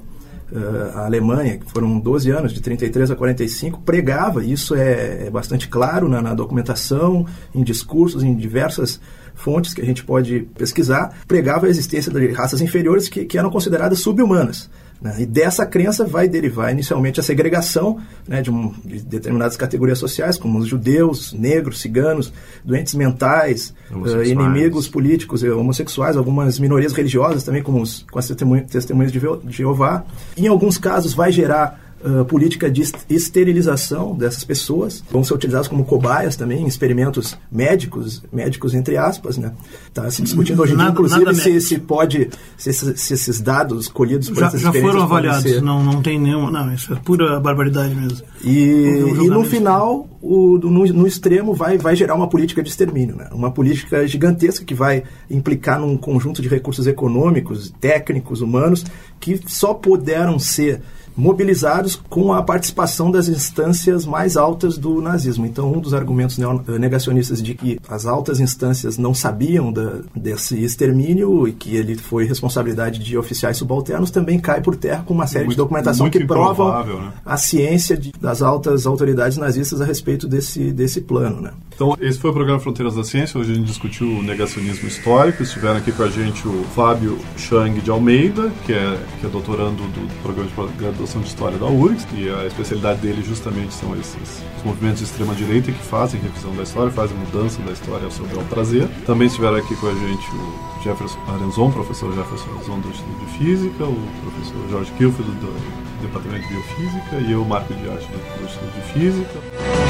eh, 0.52 0.90
a 0.94 1.04
Alemanha, 1.06 1.58
que 1.58 1.70
foram 1.70 1.98
12 1.98 2.30
anos, 2.30 2.52
de 2.54 2.60
33 2.60 3.10
a 3.10 3.16
45, 3.16 3.80
pregava, 3.82 4.44
isso 4.44 4.74
é, 4.74 5.26
é 5.26 5.30
bastante 5.30 5.68
claro 5.68 6.08
na, 6.08 6.22
na 6.22 6.34
documentação, 6.34 7.26
em 7.54 7.62
discursos, 7.62 8.22
em 8.22 8.34
diversas 8.34 9.00
fontes 9.34 9.74
que 9.74 9.82
a 9.82 9.84
gente 9.84 10.02
pode 10.04 10.48
pesquisar, 10.56 11.12
pregava 11.28 11.66
a 11.66 11.68
existência 11.68 12.10
de 12.10 12.28
raças 12.32 12.60
inferiores 12.62 13.06
que, 13.08 13.24
que 13.26 13.36
eram 13.36 13.50
consideradas 13.50 13.98
subhumanas. 13.98 14.70
Né? 15.00 15.14
E 15.20 15.26
dessa 15.26 15.66
crença 15.66 16.04
vai 16.04 16.28
derivar 16.28 16.72
inicialmente 16.72 17.20
a 17.20 17.22
segregação 17.22 17.98
né, 18.26 18.40
de, 18.42 18.50
um, 18.50 18.72
de, 18.84 19.00
determinadas 19.02 19.56
categorias 19.56 19.98
sociais, 19.98 20.38
como 20.38 20.58
os 20.58 20.66
judeus, 20.66 21.32
negros, 21.32 21.80
ciganos, 21.80 22.32
doentes 22.64 22.94
mentais, 22.94 23.74
uh, 23.90 24.22
inimigos 24.22 24.88
políticos, 24.88 25.42
homossexuais, 25.42 26.16
algumas 26.16 26.58
minorias 26.58 26.92
religiosas 26.92 27.44
também, 27.44 27.62
como 27.62 27.80
os, 27.80 28.04
com 28.10 28.18
as 28.18 28.26
testemunhas 28.26 29.12
de 29.12 29.20
Jeová. 29.50 30.04
Em 30.36 30.46
alguns 30.46 30.78
casos 30.78 31.14
vai 31.14 31.30
gerar 31.30 31.85
uh, 32.06 32.24
política 32.24 32.70
de 32.70 32.82
esterilização 33.10 34.14
dessas 34.14 34.44
pessoas, 34.44 35.02
vão 35.10 35.24
ser 35.24 35.34
utilizadas 35.34 35.68
como 35.68 35.84
cobaias 35.84 36.36
também 36.36 36.62
em 36.62 36.66
experimentos 36.66 37.36
médicos, 37.50 38.22
médicos 38.32 38.74
entre 38.74 38.96
aspas, 38.96 39.36
né? 39.36 39.52
Está 39.88 40.10
se 40.10 40.22
discutindo 40.22 40.62
hoje 40.62 40.74
em 40.74 40.76
dia, 40.76 40.88
inclusive, 40.88 41.34
se, 41.34 41.60
se 41.60 41.78
pode, 41.78 42.30
se 42.56 42.70
esses, 42.70 43.00
se 43.00 43.14
esses 43.14 43.40
dados 43.40 43.88
colhidos 43.88 44.28
por 44.28 44.40
já, 44.40 44.46
essas 44.46 44.60
já 44.60 44.72
foram 44.72 45.02
avaliados, 45.02 45.42
ser... 45.42 45.62
não, 45.62 45.82
não 45.82 46.00
tem 46.00 46.18
nenhuma, 46.18 46.50
não, 46.50 46.72
isso 46.72 46.92
é 46.92 46.96
pura 46.96 47.40
barbaridade 47.40 47.94
mesmo. 47.94 48.26
E, 48.44 48.50
e 48.50 49.28
no 49.28 49.44
final, 49.44 50.08
o, 50.22 50.58
no, 50.58 50.84
no, 50.86 51.06
extremo, 51.06 51.54
vai, 51.54 51.78
vai 51.78 51.96
gerar 51.96 52.14
uma 52.14 52.28
política 52.28 52.62
de 52.62 52.68
extermínio, 52.68 53.16
né? 53.16 53.28
Uma 53.32 53.50
política 53.50 54.06
gigantesca 54.06 54.64
que 54.64 54.74
vai 54.74 55.04
implicar 55.30 55.80
num 55.80 55.96
conjunto 55.96 56.42
de 56.42 56.48
recursos 56.48 56.86
econômicos, 56.86 57.72
técnicos, 57.80 58.40
humanos, 58.40 58.84
que 59.20 59.40
só 59.46 59.74
puderam 59.74 60.38
ser 60.38 60.82
mobilizados 61.16 61.96
com 62.08 62.32
a 62.32 62.42
participação 62.42 63.10
das 63.10 63.28
instâncias 63.28 64.04
mais 64.04 64.36
altas 64.36 64.76
do 64.76 65.00
nazismo. 65.00 65.46
Então, 65.46 65.72
um 65.72 65.80
dos 65.80 65.94
argumentos 65.94 66.38
negacionistas 66.78 67.42
de 67.42 67.54
que 67.54 67.80
as 67.88 68.06
altas 68.06 68.38
instâncias 68.40 68.98
não 68.98 69.14
sabiam 69.14 69.72
da, 69.72 70.00
desse 70.14 70.62
extermínio 70.62 71.48
e 71.48 71.52
que 71.52 71.74
ele 71.74 71.96
foi 71.96 72.26
responsabilidade 72.26 72.98
de 72.98 73.16
oficiais 73.16 73.56
subalternos 73.56 74.10
também 74.10 74.38
cai 74.38 74.60
por 74.60 74.76
terra 74.76 75.02
com 75.04 75.14
uma 75.14 75.26
série 75.26 75.46
muito, 75.46 75.56
de 75.56 75.62
documentação 75.62 76.10
que 76.10 76.24
provam 76.24 76.84
né? 76.84 77.12
a 77.24 77.36
ciência 77.36 77.96
de, 77.96 78.12
das 78.20 78.42
altas 78.42 78.86
autoridades 78.86 79.38
nazistas 79.38 79.80
a 79.80 79.84
respeito 79.84 80.28
desse, 80.28 80.72
desse 80.72 81.00
plano. 81.00 81.40
Né? 81.40 81.50
Então, 81.76 81.94
esse 82.00 82.18
foi 82.18 82.30
o 82.30 82.32
programa 82.32 82.58
Fronteiras 82.58 82.94
da 82.94 83.04
Ciência. 83.04 83.38
Hoje 83.38 83.52
a 83.52 83.54
gente 83.54 83.66
discutiu 83.66 84.08
o 84.08 84.22
negacionismo 84.22 84.88
histórico. 84.88 85.42
Estiveram 85.42 85.76
aqui 85.76 85.92
com 85.92 86.04
a 86.04 86.08
gente 86.08 86.48
o 86.48 86.64
Fábio 86.74 87.18
Chang 87.36 87.78
de 87.82 87.90
Almeida, 87.90 88.50
que 88.64 88.72
é, 88.72 88.98
que 89.20 89.26
é 89.26 89.28
doutorando 89.28 89.82
do 89.82 90.22
programa 90.22 90.48
de 90.72 90.78
graduação 90.78 91.20
de 91.20 91.28
História 91.28 91.58
da 91.58 91.66
URGS, 91.66 92.06
e 92.14 92.30
a 92.30 92.46
especialidade 92.46 93.00
dele 93.00 93.22
justamente 93.22 93.74
são 93.74 93.94
esses 93.94 94.42
os 94.56 94.64
movimentos 94.64 95.00
de 95.00 95.04
extrema-direita 95.04 95.70
que 95.70 95.84
fazem 95.84 96.18
revisão 96.18 96.56
da 96.56 96.62
história, 96.62 96.90
fazem 96.90 97.14
mudança 97.14 97.60
da 97.60 97.72
história 97.72 98.06
ao 98.06 98.10
seu 98.10 98.24
bel 98.24 98.42
prazer. 98.48 98.88
Também 99.04 99.26
estiveram 99.26 99.56
aqui 99.56 99.76
com 99.76 99.88
a 99.88 99.94
gente 99.94 100.30
o 100.30 100.82
Jefferson 100.82 101.18
Arenzon, 101.28 101.70
professor 101.70 102.10
Jefferson 102.14 102.50
Arenzon 102.54 102.80
do 102.80 102.88
Instituto 102.88 103.18
de 103.18 103.36
Física, 103.36 103.84
o 103.84 104.08
professor 104.22 104.70
Jorge 104.70 104.92
Kilfield 104.92 105.30
do 105.30 105.52
Departamento 106.00 106.48
de 106.48 106.54
Biofísica 106.54 107.16
e 107.16 107.32
eu, 107.32 107.44
Marco 107.44 107.74
Dias, 107.74 108.02
do 108.06 108.44
Instituto 108.46 108.74
de 108.74 108.92
Física. 108.94 109.85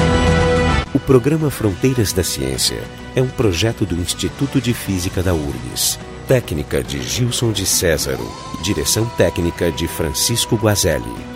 O 0.95 0.99
programa 0.99 1.51
Fronteiras 1.51 2.13
da 2.13 2.23
Ciência 2.23 2.83
é 3.15 3.21
um 3.21 3.29
projeto 3.29 3.85
do 3.85 3.97
Instituto 3.97 4.61
de 4.61 4.73
Física 4.73 5.23
da 5.23 5.35
URGS. 5.35 5.99
Técnica 6.27 6.83
de 6.83 7.03
Gilson 7.03 7.53
de 7.53 7.67
Césaro. 7.67 8.27
Direção 8.63 9.07
técnica 9.17 9.71
de 9.71 9.87
Francisco 9.87 10.57
Guazelli. 10.57 11.36